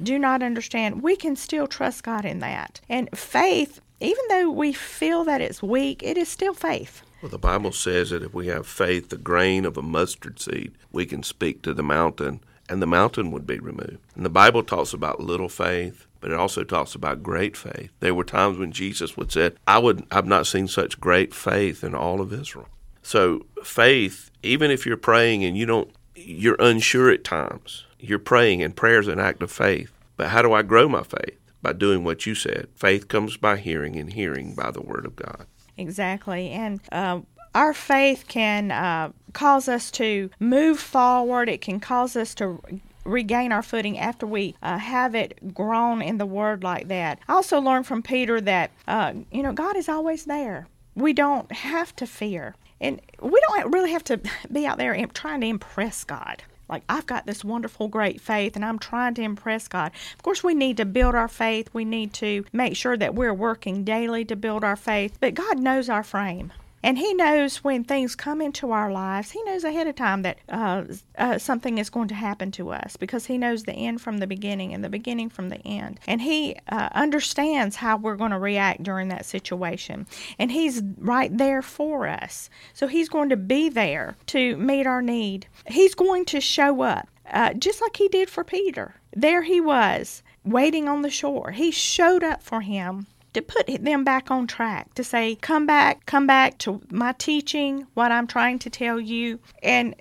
do 0.02 0.18
not 0.18 0.42
understand 0.42 1.02
we 1.02 1.14
can 1.14 1.36
still 1.36 1.66
trust 1.66 2.02
god 2.02 2.24
in 2.24 2.40
that. 2.40 2.80
And 2.88 3.08
faith 3.16 3.80
even 4.00 4.24
though 4.28 4.50
we 4.50 4.72
feel 4.72 5.24
that 5.24 5.40
it's 5.40 5.62
weak 5.62 6.02
it 6.02 6.16
is 6.16 6.28
still 6.28 6.54
faith. 6.54 7.02
Well 7.22 7.30
the 7.30 7.38
bible 7.38 7.72
says 7.72 8.10
that 8.10 8.22
if 8.22 8.34
we 8.34 8.48
have 8.48 8.66
faith 8.66 9.10
the 9.10 9.16
grain 9.16 9.64
of 9.64 9.76
a 9.76 9.82
mustard 9.82 10.40
seed 10.40 10.72
we 10.90 11.06
can 11.06 11.22
speak 11.22 11.62
to 11.62 11.74
the 11.74 11.82
mountain 11.82 12.40
and 12.70 12.82
the 12.82 12.86
mountain 12.86 13.30
would 13.30 13.46
be 13.46 13.58
removed. 13.58 13.98
And 14.16 14.24
the 14.24 14.30
bible 14.30 14.62
talks 14.62 14.92
about 14.92 15.20
little 15.20 15.48
faith 15.48 16.06
but 16.20 16.32
it 16.32 16.36
also 16.36 16.64
talks 16.64 16.96
about 16.96 17.22
great 17.22 17.56
faith. 17.56 17.90
There 18.00 18.14
were 18.14 18.24
times 18.24 18.58
when 18.58 18.72
jesus 18.72 19.16
would 19.16 19.30
say 19.30 19.52
i 19.66 19.78
would 19.78 20.06
i've 20.10 20.26
not 20.26 20.46
seen 20.46 20.68
such 20.68 21.00
great 21.00 21.34
faith 21.34 21.84
in 21.84 21.94
all 21.94 22.22
of 22.22 22.32
israel. 22.32 22.68
So 23.02 23.46
faith 23.62 24.30
even 24.42 24.70
if 24.70 24.86
you're 24.86 24.96
praying 24.96 25.44
and 25.44 25.56
you 25.56 25.66
don't 25.66 25.90
you're 26.26 26.56
unsure 26.58 27.10
at 27.10 27.24
times. 27.24 27.84
You're 27.98 28.18
praying, 28.18 28.62
and 28.62 28.74
prayer 28.76 29.00
is 29.00 29.08
an 29.08 29.18
act 29.18 29.42
of 29.42 29.50
faith. 29.50 29.92
But 30.16 30.28
how 30.28 30.42
do 30.42 30.52
I 30.52 30.62
grow 30.62 30.88
my 30.88 31.02
faith? 31.02 31.38
By 31.60 31.72
doing 31.72 32.04
what 32.04 32.24
you 32.24 32.34
said. 32.34 32.68
Faith 32.76 33.08
comes 33.08 33.36
by 33.36 33.56
hearing, 33.56 33.96
and 33.96 34.12
hearing 34.12 34.54
by 34.54 34.70
the 34.70 34.80
Word 34.80 35.04
of 35.04 35.16
God. 35.16 35.46
Exactly. 35.76 36.50
And 36.50 36.80
uh, 36.92 37.20
our 37.54 37.74
faith 37.74 38.26
can 38.28 38.70
uh, 38.70 39.10
cause 39.32 39.68
us 39.68 39.90
to 39.92 40.30
move 40.38 40.78
forward, 40.78 41.48
it 41.48 41.60
can 41.60 41.80
cause 41.80 42.14
us 42.14 42.34
to 42.36 42.60
regain 43.04 43.52
our 43.52 43.62
footing 43.62 43.98
after 43.98 44.26
we 44.26 44.54
uh, 44.62 44.78
have 44.78 45.14
it 45.14 45.54
grown 45.54 46.02
in 46.02 46.18
the 46.18 46.26
Word 46.26 46.62
like 46.62 46.88
that. 46.88 47.18
I 47.28 47.32
also 47.32 47.60
learned 47.60 47.86
from 47.86 48.02
Peter 48.02 48.40
that, 48.42 48.70
uh, 48.86 49.14
you 49.32 49.42
know, 49.42 49.52
God 49.52 49.76
is 49.76 49.88
always 49.88 50.26
there. 50.26 50.68
We 50.94 51.12
don't 51.12 51.50
have 51.50 51.94
to 51.96 52.06
fear. 52.06 52.54
And 52.80 53.00
we 53.20 53.40
don't 53.40 53.72
really 53.72 53.92
have 53.92 54.04
to 54.04 54.20
be 54.50 54.66
out 54.66 54.78
there 54.78 54.94
trying 55.08 55.40
to 55.40 55.46
impress 55.46 56.04
God. 56.04 56.42
Like, 56.68 56.82
I've 56.88 57.06
got 57.06 57.24
this 57.24 57.42
wonderful, 57.42 57.88
great 57.88 58.20
faith, 58.20 58.54
and 58.54 58.64
I'm 58.64 58.78
trying 58.78 59.14
to 59.14 59.22
impress 59.22 59.68
God. 59.68 59.92
Of 60.14 60.22
course, 60.22 60.44
we 60.44 60.54
need 60.54 60.76
to 60.76 60.84
build 60.84 61.14
our 61.14 61.28
faith. 61.28 61.70
We 61.72 61.86
need 61.86 62.12
to 62.14 62.44
make 62.52 62.76
sure 62.76 62.96
that 62.96 63.14
we're 63.14 63.32
working 63.32 63.84
daily 63.84 64.24
to 64.26 64.36
build 64.36 64.64
our 64.64 64.76
faith. 64.76 65.16
But 65.18 65.34
God 65.34 65.58
knows 65.58 65.88
our 65.88 66.02
frame. 66.02 66.52
And 66.82 66.98
He 66.98 67.12
knows 67.14 67.64
when 67.64 67.84
things 67.84 68.14
come 68.14 68.40
into 68.40 68.70
our 68.70 68.90
lives, 68.92 69.30
He 69.32 69.42
knows 69.42 69.64
ahead 69.64 69.86
of 69.86 69.96
time 69.96 70.22
that 70.22 70.38
uh, 70.48 70.84
uh, 71.16 71.38
something 71.38 71.78
is 71.78 71.90
going 71.90 72.08
to 72.08 72.14
happen 72.14 72.50
to 72.52 72.70
us 72.70 72.96
because 72.96 73.26
He 73.26 73.38
knows 73.38 73.64
the 73.64 73.72
end 73.72 74.00
from 74.00 74.18
the 74.18 74.26
beginning 74.26 74.72
and 74.72 74.84
the 74.84 74.88
beginning 74.88 75.28
from 75.28 75.48
the 75.48 75.58
end. 75.66 76.00
And 76.06 76.22
He 76.22 76.56
uh, 76.68 76.88
understands 76.92 77.76
how 77.76 77.96
we're 77.96 78.16
going 78.16 78.30
to 78.30 78.38
react 78.38 78.82
during 78.82 79.08
that 79.08 79.26
situation. 79.26 80.06
And 80.38 80.52
He's 80.52 80.82
right 80.98 81.36
there 81.36 81.62
for 81.62 82.06
us. 82.06 82.50
So 82.74 82.86
He's 82.86 83.08
going 83.08 83.30
to 83.30 83.36
be 83.36 83.68
there 83.68 84.16
to 84.26 84.56
meet 84.56 84.86
our 84.86 85.02
need. 85.02 85.46
He's 85.66 85.94
going 85.94 86.24
to 86.26 86.40
show 86.40 86.82
up, 86.82 87.08
uh, 87.30 87.54
just 87.54 87.80
like 87.80 87.96
He 87.96 88.08
did 88.08 88.30
for 88.30 88.44
Peter. 88.44 88.94
There 89.12 89.42
He 89.42 89.60
was, 89.60 90.22
waiting 90.44 90.88
on 90.88 91.02
the 91.02 91.10
shore. 91.10 91.50
He 91.52 91.70
showed 91.70 92.24
up 92.24 92.42
for 92.42 92.60
him 92.62 93.06
to 93.34 93.42
put 93.42 93.66
them 93.66 94.04
back 94.04 94.30
on 94.30 94.46
track, 94.46 94.94
to 94.94 95.04
say, 95.04 95.36
come 95.36 95.66
back, 95.66 96.06
come 96.06 96.26
back 96.26 96.58
to 96.58 96.80
my 96.90 97.12
teaching, 97.12 97.86
what 97.94 98.12
I'm 98.12 98.26
trying 98.26 98.58
to 98.60 98.70
tell 98.70 98.98
you. 98.98 99.40
And 99.62 99.94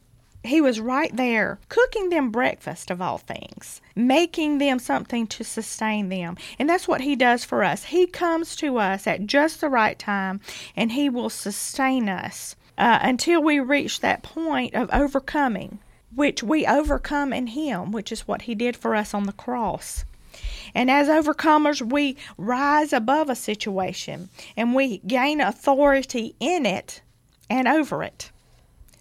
he 0.43 0.61
was 0.61 0.79
right 0.79 1.13
there 1.15 1.59
cooking 1.67 2.09
them 2.09 2.31
breakfast 2.31 2.89
of 2.89 3.01
all 3.01 3.17
things, 3.17 3.81
making 3.95 4.59
them 4.59 4.79
something 4.79 5.27
to 5.27 5.43
sustain 5.43 6.09
them. 6.09 6.37
And 6.57 6.69
that's 6.69 6.87
what 6.87 7.01
he 7.01 7.15
does 7.15 7.43
for 7.43 7.63
us. 7.63 7.85
He 7.85 8.07
comes 8.07 8.55
to 8.57 8.77
us 8.77 9.07
at 9.07 9.25
just 9.25 9.61
the 9.61 9.69
right 9.69 9.99
time 9.99 10.39
and 10.75 10.93
he 10.93 11.09
will 11.09 11.29
sustain 11.29 12.07
us 12.07 12.55
uh, 12.77 12.99
until 13.01 13.41
we 13.41 13.59
reach 13.59 13.99
that 13.99 14.23
point 14.23 14.73
of 14.73 14.89
overcoming 14.93 15.79
which 16.17 16.41
we 16.41 16.65
overcome 16.65 17.31
in 17.31 17.47
Him, 17.47 17.91
which 17.91 18.11
is 18.11 18.27
what 18.27 18.43
He 18.43 18.55
did 18.55 18.75
for 18.75 18.95
us 18.95 19.13
on 19.13 19.25
the 19.25 19.33
cross. 19.33 20.03
And 20.77 20.91
as 20.91 21.07
overcomers, 21.07 21.81
we 21.81 22.17
rise 22.37 22.93
above 22.93 23.31
a 23.31 23.35
situation 23.35 24.29
and 24.55 24.75
we 24.75 24.99
gain 24.99 25.41
authority 25.41 26.35
in 26.39 26.67
it 26.67 27.01
and 27.49 27.67
over 27.67 28.03
it. 28.03 28.29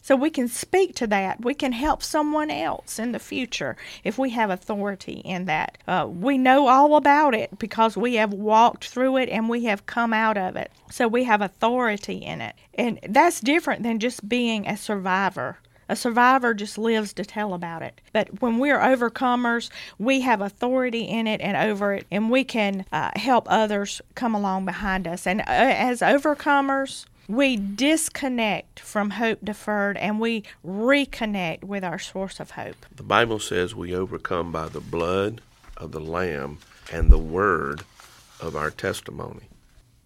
So 0.01 0.17
we 0.17 0.31
can 0.31 0.49
speak 0.49 0.95
to 0.95 1.07
that. 1.09 1.45
We 1.45 1.53
can 1.53 1.73
help 1.73 2.03
someone 2.03 2.51
else 2.51 2.99
in 2.99 3.13
the 3.13 3.19
future 3.19 3.77
if 4.05 4.17
we 4.17 4.31
have 4.31 4.49
authority 4.49 5.21
in 5.23 5.45
that. 5.47 5.77
Uh, 5.87 6.09
we 6.09 6.39
know 6.39 6.69
all 6.69 6.97
about 6.97 7.35
it 7.35 7.59
because 7.59 7.95
we 7.95 8.15
have 8.15 8.33
walked 8.33 8.89
through 8.89 9.19
it 9.19 9.29
and 9.29 9.51
we 9.51 9.65
have 9.65 9.85
come 9.85 10.15
out 10.15 10.39
of 10.39 10.57
it. 10.57 10.73
So 10.91 11.07
we 11.07 11.25
have 11.25 11.43
authority 11.43 12.17
in 12.17 12.41
it. 12.41 12.55
And 12.73 13.01
that's 13.07 13.41
different 13.41 13.83
than 13.83 13.99
just 13.99 14.27
being 14.27 14.67
a 14.67 14.79
survivor. 14.79 15.59
A 15.89 15.97
survivor 15.97 16.53
just 16.53 16.79
lives 16.79 17.13
to 17.15 17.25
tell 17.25 17.55
about 17.55 17.83
it. 17.83 18.01
But 18.13 18.41
when 18.43 18.59
we're 18.59 18.79
overcomers, 18.79 19.71
we 19.99 20.23
have 20.23 20.41
authority 20.41 21.03
in 21.03 21.27
it 21.27 21.41
and 21.41 21.57
over 21.57 21.95
it, 21.95 22.07
and 22.11 22.31
we 22.31 22.45
can 22.45 22.85
uh, 22.93 23.11
help 23.17 23.47
others 23.49 24.01
come 24.15 24.35
along 24.35 24.65
behind 24.65 25.07
us. 25.07 25.27
And 25.27 25.43
uh, 25.43 25.45
as 25.49 26.01
overcomers, 26.01 27.07
we 27.29 27.57
disconnect 27.57 28.81
from 28.81 29.11
hope 29.11 29.39
deferred 29.43 29.97
and 29.97 30.21
we 30.21 30.45
reconnect 30.65 31.65
with 31.65 31.83
our 31.83 31.99
source 31.99 32.39
of 32.41 32.53
hope. 32.53 32.87
The 32.95 33.03
Bible 33.03 33.41
says 33.41 33.75
we 33.75 33.95
overcome 33.95 34.53
by 34.53 34.69
the 34.69 34.81
blood 34.81 35.41
of 35.77 35.93
the 35.93 36.01
Lamb 36.01 36.59
and 36.93 37.11
the 37.11 37.19
word 37.19 37.83
of 38.41 38.55
our 38.55 38.71
testimony. 38.71 39.49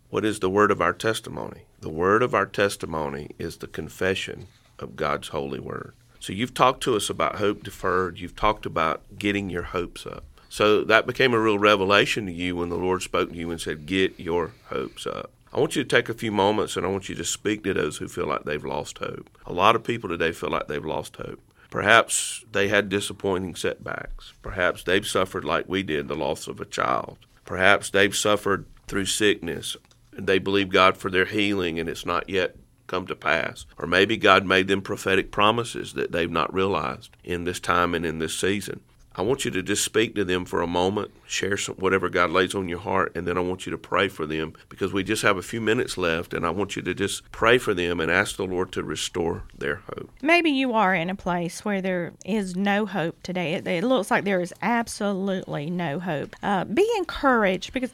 What 0.09 0.25
is 0.25 0.41
the 0.41 0.51
word 0.51 0.71
of 0.71 0.81
our 0.81 0.93
testimony? 0.93 1.63
The 1.81 1.91
word 1.91 2.23
of 2.23 2.35
our 2.35 2.47
testimony 2.47 3.31
is 3.39 3.59
the 3.59 3.67
confession 3.67 4.47
of 4.81 4.97
God's 4.97 5.29
holy 5.29 5.61
word. 5.61 5.95
So 6.19 6.33
you've 6.33 6.55
talked 6.55 6.83
to 6.83 6.97
us 6.97 7.09
about 7.09 7.37
hope 7.37 7.63
deferred, 7.63 8.19
you've 8.19 8.37
talked 8.37 8.67
about 8.67 9.03
getting 9.19 9.49
your 9.49 9.63
hopes 9.63 10.07
up. 10.07 10.25
So 10.49 10.83
that 10.85 11.07
became 11.07 11.33
a 11.33 11.41
real 11.41 11.59
revelation 11.59 12.27
to 12.27 12.33
you 12.33 12.57
when 12.57 12.69
the 12.69 12.77
Lord 12.77 13.03
spoke 13.03 13.31
to 13.31 13.37
you 13.37 13.51
and 13.51 13.61
said, 13.61 13.87
Get 13.87 14.19
your 14.19 14.53
hopes 14.69 15.07
up. 15.07 15.31
I 15.53 15.59
want 15.59 15.77
you 15.77 15.83
to 15.83 15.89
take 15.89 16.09
a 16.09 16.15
few 16.15 16.31
moments 16.31 16.77
and 16.77 16.85
I 16.85 16.91
want 16.91 17.09
you 17.09 17.15
to 17.15 17.25
speak 17.25 17.65
to 17.65 17.75
those 17.75 17.97
who 17.97 18.09
feel 18.09 18.27
like 18.27 18.45
they've 18.45 18.65
lost 18.65 18.99
hope. 18.99 19.31
A 19.47 19.53
lot 19.53 19.77
of 19.77 19.85
people 19.85 20.09
today 20.09 20.33
feel 20.33 20.51
like 20.51 20.67
they've 20.69 20.85
lost 20.85 21.17
hope. 21.17 21.41
Perhaps 21.71 22.45
they 22.51 22.69
had 22.69 22.89
disappointing 22.89 23.55
setbacks. 23.55 24.33
Perhaps 24.43 24.85
they've 24.85 25.07
suffered 25.07 25.45
like 25.45 25.69
we 25.69 25.83
did 25.83 26.09
the 26.09 26.17
loss 26.17 26.49
of 26.49 26.61
a 26.61 26.65
child. 26.65 27.19
Perhaps 27.45 27.91
they've 27.91 28.15
suffered 28.15 28.67
through 28.87 29.07
sickness 29.07 29.77
and 30.17 30.27
they 30.27 30.39
believe 30.39 30.69
God 30.69 30.97
for 30.97 31.11
their 31.11 31.25
healing 31.25 31.79
and 31.79 31.89
it's 31.89 32.07
not 32.07 32.29
yet 32.29 32.57
come 32.91 33.07
to 33.07 33.15
pass. 33.15 33.65
Or 33.79 33.87
maybe 33.87 34.17
God 34.17 34.45
made 34.45 34.69
them 34.69 34.83
prophetic 34.83 35.31
promises 35.31 35.95
that 35.95 36.13
they've 36.13 36.31
not 36.31 36.53
realized 36.53 37.11
in 37.25 37.45
this 37.45 37.61
time 37.61 37.95
and 37.95 38.05
in 38.05 38.19
this 38.19 38.37
season. 38.37 38.81
I 39.17 39.23
want 39.23 39.45
you 39.45 39.51
to 39.51 39.63
just 39.63 39.85
speak 39.85 40.15
to 40.15 40.25
them 40.25 40.45
for 40.45 40.63
a 40.63 40.69
moment, 40.69 41.11
share 41.27 41.57
some, 41.57 41.75
whatever 41.75 42.09
God 42.09 42.31
lays 42.31 42.55
on 42.55 42.69
your 42.69 42.79
heart, 42.79 43.13
and 43.17 43.27
then 43.27 43.37
I 43.37 43.41
want 43.41 43.67
you 43.67 43.73
to 43.73 43.79
pray 43.79 44.07
for 44.07 44.25
them 44.25 44.55
because 44.69 44.93
we 44.93 45.03
just 45.03 45.23
have 45.23 45.37
a 45.37 45.43
few 45.43 45.61
minutes 45.61 45.99
left, 45.99 46.33
and 46.33 46.47
I 46.47 46.51
want 46.51 46.77
you 46.77 46.83
to 46.83 46.95
just 46.95 47.31
pray 47.33 47.59
for 47.59 47.75
them 47.75 47.99
and 47.99 48.11
ask 48.11 48.37
the 48.37 48.45
Lord 48.45 48.71
to 48.73 48.85
restore 48.85 49.43
their 49.59 49.77
hope. 49.77 50.11
Maybe 50.23 50.51
you 50.51 50.75
are 50.75 50.95
in 50.95 51.11
a 51.11 51.17
place 51.17 51.65
where 51.65 51.83
there 51.83 52.13
is 52.25 52.55
no 52.55 52.87
hope 52.87 53.21
today. 53.25 53.55
It, 53.55 53.67
it 53.67 53.83
looks 53.83 54.13
like 54.13 54.25
there 54.25 54.41
is 54.41 54.55
absolutely 54.63 55.71
no 55.71 55.99
hope. 55.99 56.37
Uh, 56.41 56.65
be 56.65 56.89
encouraged 56.97 57.73
because 57.73 57.91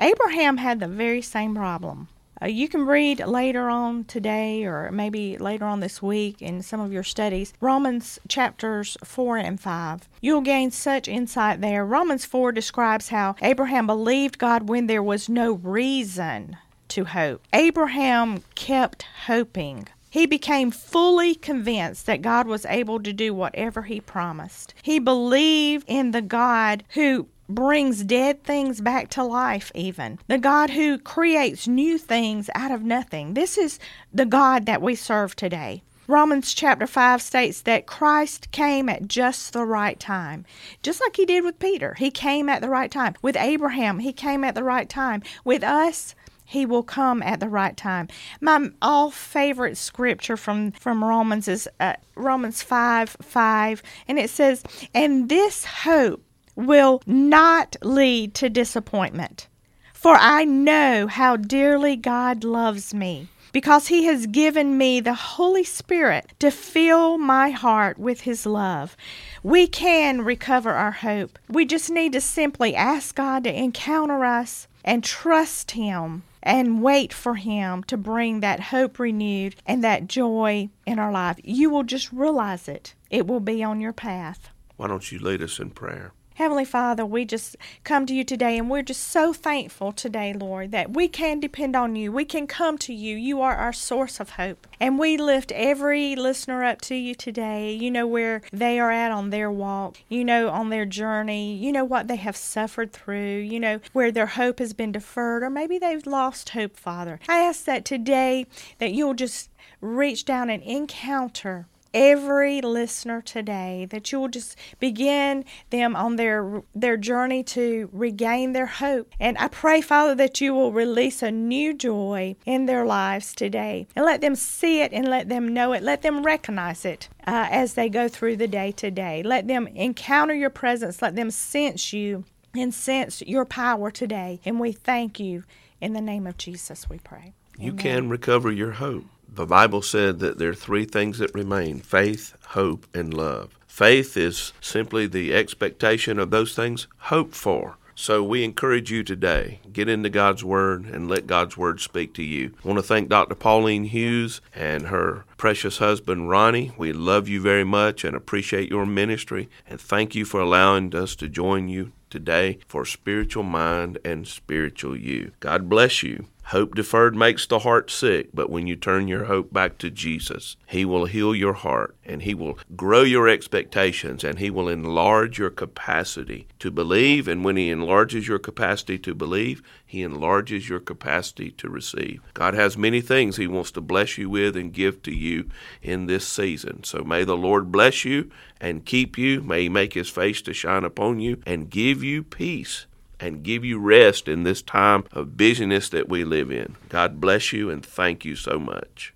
Abraham 0.00 0.56
had 0.56 0.78
the 0.78 0.88
very 0.88 1.20
same 1.20 1.54
problem. 1.54 2.06
Uh, 2.42 2.46
you 2.46 2.68
can 2.68 2.86
read 2.86 3.20
later 3.26 3.68
on 3.68 4.04
today 4.04 4.64
or 4.64 4.90
maybe 4.90 5.36
later 5.38 5.66
on 5.66 5.80
this 5.80 6.00
week 6.00 6.40
in 6.40 6.62
some 6.62 6.80
of 6.80 6.92
your 6.92 7.02
studies 7.02 7.52
Romans 7.60 8.18
chapters 8.28 8.96
4 9.04 9.36
and 9.36 9.60
5. 9.60 10.08
You'll 10.20 10.40
gain 10.40 10.70
such 10.70 11.08
insight 11.08 11.60
there. 11.60 11.84
Romans 11.84 12.24
4 12.24 12.52
describes 12.52 13.08
how 13.08 13.36
Abraham 13.42 13.86
believed 13.86 14.38
God 14.38 14.68
when 14.68 14.86
there 14.86 15.02
was 15.02 15.28
no 15.28 15.52
reason 15.52 16.56
to 16.88 17.04
hope. 17.04 17.42
Abraham 17.52 18.42
kept 18.54 19.04
hoping. 19.26 19.88
He 20.10 20.26
became 20.26 20.72
fully 20.72 21.36
convinced 21.36 22.06
that 22.06 22.20
God 22.20 22.48
was 22.48 22.66
able 22.66 23.00
to 23.00 23.12
do 23.12 23.32
whatever 23.32 23.82
he 23.82 24.00
promised. 24.00 24.74
He 24.82 24.98
believed 24.98 25.84
in 25.86 26.10
the 26.10 26.22
God 26.22 26.82
who 26.94 27.28
brings 27.54 28.04
dead 28.04 28.44
things 28.44 28.80
back 28.80 29.08
to 29.10 29.22
life, 29.22 29.70
even. 29.74 30.18
The 30.26 30.38
God 30.38 30.70
who 30.70 30.98
creates 30.98 31.68
new 31.68 31.98
things 31.98 32.48
out 32.54 32.70
of 32.70 32.82
nothing. 32.82 33.34
This 33.34 33.58
is 33.58 33.78
the 34.12 34.26
God 34.26 34.66
that 34.66 34.82
we 34.82 34.94
serve 34.94 35.36
today. 35.36 35.82
Romans 36.10 36.52
chapter 36.54 36.88
5 36.88 37.22
states 37.22 37.62
that 37.62 37.86
Christ 37.86 38.50
came 38.50 38.88
at 38.88 39.06
just 39.06 39.52
the 39.52 39.64
right 39.64 39.98
time, 40.00 40.44
just 40.82 41.00
like 41.00 41.14
he 41.14 41.24
did 41.24 41.44
with 41.44 41.60
Peter. 41.60 41.94
He 41.94 42.10
came 42.10 42.48
at 42.48 42.62
the 42.62 42.68
right 42.68 42.90
time. 42.90 43.14
With 43.22 43.36
Abraham, 43.36 44.00
he 44.00 44.12
came 44.12 44.42
at 44.42 44.56
the 44.56 44.64
right 44.64 44.88
time. 44.88 45.22
With 45.44 45.62
us, 45.62 46.16
he 46.44 46.66
will 46.66 46.82
come 46.82 47.22
at 47.22 47.38
the 47.38 47.48
right 47.48 47.76
time. 47.76 48.08
My 48.40 48.70
all 48.82 49.12
favorite 49.12 49.76
scripture 49.76 50.36
from, 50.36 50.72
from 50.72 51.04
Romans 51.04 51.46
is 51.46 51.68
uh, 51.78 51.94
Romans 52.16 52.60
5 52.60 53.16
5, 53.22 53.82
and 54.08 54.18
it 54.18 54.30
says, 54.30 54.64
And 54.92 55.28
this 55.28 55.64
hope 55.64 56.24
will 56.66 57.02
not 57.06 57.76
lead 57.82 58.34
to 58.34 58.48
disappointment. 58.48 59.48
For 59.92 60.16
I 60.18 60.44
know 60.44 61.06
how 61.06 61.36
dearly 61.36 61.94
God 61.96 62.42
loves 62.42 62.94
me, 62.94 63.28
because 63.52 63.88
He 63.88 64.04
has 64.04 64.26
given 64.26 64.78
me 64.78 65.00
the 65.00 65.12
Holy 65.14 65.64
Spirit 65.64 66.32
to 66.38 66.50
fill 66.50 67.18
my 67.18 67.50
heart 67.50 67.98
with 67.98 68.22
His 68.22 68.46
love. 68.46 68.96
We 69.42 69.66
can 69.66 70.22
recover 70.22 70.70
our 70.70 70.92
hope. 70.92 71.38
We 71.48 71.66
just 71.66 71.90
need 71.90 72.12
to 72.12 72.20
simply 72.20 72.74
ask 72.74 73.14
God 73.14 73.44
to 73.44 73.52
encounter 73.52 74.24
us 74.24 74.68
and 74.84 75.04
trust 75.04 75.72
Him 75.72 76.22
and 76.42 76.82
wait 76.82 77.12
for 77.12 77.34
Him 77.34 77.84
to 77.84 77.98
bring 77.98 78.40
that 78.40 78.60
hope 78.60 78.98
renewed 78.98 79.56
and 79.66 79.84
that 79.84 80.06
joy 80.06 80.70
in 80.86 80.98
our 80.98 81.12
life. 81.12 81.38
You 81.44 81.68
will 81.68 81.82
just 81.82 82.10
realize 82.12 82.68
it, 82.68 82.94
it 83.10 83.26
will 83.26 83.40
be 83.40 83.62
on 83.62 83.80
your 83.80 83.92
path. 83.92 84.48
Why 84.76 84.86
don't 84.86 85.12
you 85.12 85.18
lead 85.18 85.42
us 85.42 85.58
in 85.58 85.70
prayer? 85.70 86.12
Heavenly 86.34 86.64
Father, 86.64 87.04
we 87.04 87.26
just 87.26 87.56
come 87.84 88.06
to 88.06 88.14
you 88.14 88.24
today 88.24 88.56
and 88.56 88.70
we're 88.70 88.82
just 88.82 89.04
so 89.04 89.34
thankful 89.34 89.92
today, 89.92 90.32
Lord, 90.32 90.70
that 90.72 90.94
we 90.94 91.06
can 91.06 91.38
depend 91.38 91.76
on 91.76 91.96
you. 91.96 92.10
We 92.10 92.24
can 92.24 92.46
come 92.46 92.78
to 92.78 92.94
you. 92.94 93.14
You 93.16 93.42
are 93.42 93.56
our 93.56 93.74
source 93.74 94.20
of 94.20 94.30
hope. 94.30 94.66
And 94.80 94.98
we 94.98 95.18
lift 95.18 95.52
every 95.52 96.16
listener 96.16 96.64
up 96.64 96.80
to 96.82 96.94
you 96.94 97.14
today. 97.14 97.72
You 97.74 97.90
know 97.90 98.06
where 98.06 98.40
they 98.52 98.80
are 98.80 98.90
at 98.90 99.12
on 99.12 99.28
their 99.28 99.50
walk, 99.50 99.98
you 100.08 100.24
know, 100.24 100.48
on 100.48 100.70
their 100.70 100.86
journey, 100.86 101.54
you 101.54 101.72
know 101.72 101.84
what 101.84 102.08
they 102.08 102.16
have 102.16 102.36
suffered 102.36 102.92
through, 102.92 103.38
you 103.38 103.60
know, 103.60 103.80
where 103.92 104.10
their 104.10 104.26
hope 104.26 104.60
has 104.60 104.72
been 104.72 104.92
deferred, 104.92 105.42
or 105.42 105.50
maybe 105.50 105.78
they've 105.78 106.06
lost 106.06 106.50
hope, 106.50 106.76
Father. 106.76 107.20
I 107.28 107.38
ask 107.38 107.64
that 107.64 107.84
today 107.84 108.46
that 108.78 108.92
you'll 108.92 109.14
just 109.14 109.50
reach 109.82 110.24
down 110.24 110.48
and 110.48 110.62
encounter 110.62 111.66
every 111.92 112.60
listener 112.60 113.20
today 113.20 113.86
that 113.90 114.12
you 114.12 114.20
will 114.20 114.28
just 114.28 114.56
begin 114.78 115.44
them 115.70 115.96
on 115.96 116.16
their 116.16 116.62
their 116.74 116.96
journey 116.96 117.42
to 117.42 117.88
regain 117.92 118.52
their 118.52 118.66
hope. 118.66 119.12
And 119.18 119.36
i 119.38 119.48
pray 119.48 119.80
father 119.80 120.14
that 120.14 120.40
you 120.40 120.54
will 120.54 120.72
release 120.72 121.22
a 121.22 121.30
new 121.30 121.74
joy 121.74 122.36
in 122.46 122.66
their 122.66 122.84
lives 122.84 123.34
today. 123.34 123.86
And 123.96 124.04
let 124.04 124.20
them 124.20 124.34
see 124.34 124.80
it 124.80 124.92
and 124.92 125.08
let 125.08 125.28
them 125.28 125.52
know 125.52 125.72
it. 125.72 125.82
Let 125.82 126.02
them 126.02 126.22
recognize 126.22 126.84
it 126.84 127.08
uh, 127.26 127.48
as 127.50 127.74
they 127.74 127.88
go 127.88 128.08
through 128.08 128.36
the 128.36 128.48
day 128.48 128.72
today. 128.72 129.22
Let 129.22 129.48
them 129.48 129.66
encounter 129.68 130.34
your 130.34 130.50
presence. 130.50 131.02
Let 131.02 131.16
them 131.16 131.30
sense 131.30 131.92
you 131.92 132.24
and 132.54 132.74
sense 132.74 133.22
your 133.22 133.44
power 133.44 133.90
today. 133.90 134.40
And 134.44 134.60
we 134.60 134.72
thank 134.72 135.20
you. 135.20 135.44
In 135.80 135.94
the 135.94 136.00
name 136.02 136.26
of 136.26 136.36
jesus 136.36 136.90
we 136.90 136.98
pray. 136.98 137.32
You 137.58 137.72
Amen. 137.72 137.78
can 137.78 138.08
recover 138.10 138.52
your 138.52 138.72
hope 138.72 139.04
the 139.32 139.46
Bible 139.46 139.82
said 139.82 140.18
that 140.18 140.38
there 140.38 140.50
are 140.50 140.54
three 140.54 140.84
things 140.84 141.18
that 141.18 141.34
remain 141.34 141.80
faith, 141.80 142.36
hope, 142.48 142.86
and 142.94 143.14
love. 143.14 143.58
Faith 143.66 144.16
is 144.16 144.52
simply 144.60 145.06
the 145.06 145.34
expectation 145.34 146.18
of 146.18 146.30
those 146.30 146.54
things 146.54 146.86
hoped 146.98 147.34
for. 147.34 147.76
So 147.94 148.22
we 148.22 148.44
encourage 148.44 148.90
you 148.90 149.02
today, 149.02 149.60
get 149.72 149.88
into 149.88 150.08
God's 150.08 150.42
Word 150.42 150.86
and 150.86 151.08
let 151.08 151.26
God's 151.26 151.56
Word 151.56 151.80
speak 151.80 152.14
to 152.14 152.22
you. 152.22 152.54
I 152.64 152.68
want 152.68 152.78
to 152.78 152.82
thank 152.82 153.10
Dr. 153.10 153.34
Pauline 153.34 153.84
Hughes 153.84 154.40
and 154.54 154.86
her 154.86 155.24
precious 155.36 155.78
husband, 155.78 156.30
Ronnie. 156.30 156.72
We 156.78 156.92
love 156.92 157.28
you 157.28 157.42
very 157.42 157.64
much 157.64 158.02
and 158.02 158.16
appreciate 158.16 158.70
your 158.70 158.86
ministry. 158.86 159.50
And 159.68 159.78
thank 159.78 160.14
you 160.14 160.24
for 160.24 160.40
allowing 160.40 160.94
us 160.94 161.14
to 161.16 161.28
join 161.28 161.68
you 161.68 161.92
today 162.08 162.58
for 162.66 162.86
Spiritual 162.86 163.44
Mind 163.44 163.98
and 164.02 164.26
Spiritual 164.26 164.96
You. 164.96 165.32
God 165.40 165.68
bless 165.68 166.02
you. 166.02 166.26
Hope 166.50 166.74
deferred 166.74 167.14
makes 167.14 167.46
the 167.46 167.60
heart 167.60 167.92
sick, 167.92 168.30
but 168.34 168.50
when 168.50 168.66
you 168.66 168.74
turn 168.74 169.06
your 169.06 169.26
hope 169.26 169.52
back 169.52 169.78
to 169.78 169.88
Jesus, 169.88 170.56
He 170.66 170.84
will 170.84 171.04
heal 171.04 171.32
your 171.32 171.52
heart 171.52 171.94
and 172.04 172.22
He 172.22 172.34
will 172.34 172.58
grow 172.74 173.02
your 173.02 173.28
expectations 173.28 174.24
and 174.24 174.40
He 174.40 174.50
will 174.50 174.68
enlarge 174.68 175.38
your 175.38 175.50
capacity 175.50 176.48
to 176.58 176.72
believe. 176.72 177.28
And 177.28 177.44
when 177.44 177.56
He 177.56 177.70
enlarges 177.70 178.26
your 178.26 178.40
capacity 178.40 178.98
to 178.98 179.14
believe, 179.14 179.62
He 179.86 180.02
enlarges 180.02 180.68
your 180.68 180.80
capacity 180.80 181.52
to 181.52 181.68
receive. 181.68 182.20
God 182.34 182.54
has 182.54 182.76
many 182.76 183.00
things 183.00 183.36
He 183.36 183.46
wants 183.46 183.70
to 183.70 183.80
bless 183.80 184.18
you 184.18 184.28
with 184.28 184.56
and 184.56 184.72
give 184.72 185.04
to 185.04 185.14
you 185.14 185.48
in 185.82 186.06
this 186.06 186.26
season. 186.26 186.82
So 186.82 187.04
may 187.04 187.22
the 187.22 187.36
Lord 187.36 187.70
bless 187.70 188.04
you 188.04 188.28
and 188.60 188.84
keep 188.84 189.16
you. 189.16 189.40
May 189.40 189.62
He 189.62 189.68
make 189.68 189.94
His 189.94 190.10
face 190.10 190.42
to 190.42 190.52
shine 190.52 190.82
upon 190.82 191.20
you 191.20 191.40
and 191.46 191.70
give 191.70 192.02
you 192.02 192.24
peace 192.24 192.86
and 193.20 193.42
give 193.42 193.64
you 193.64 193.78
rest 193.78 194.28
in 194.28 194.42
this 194.44 194.62
time 194.62 195.04
of 195.12 195.36
busyness 195.36 195.88
that 195.90 196.08
we 196.08 196.24
live 196.24 196.50
in. 196.50 196.76
God 196.88 197.20
bless 197.20 197.52
you 197.52 197.70
and 197.70 197.84
thank 197.84 198.24
you 198.24 198.36
so 198.36 198.58
much. 198.58 199.12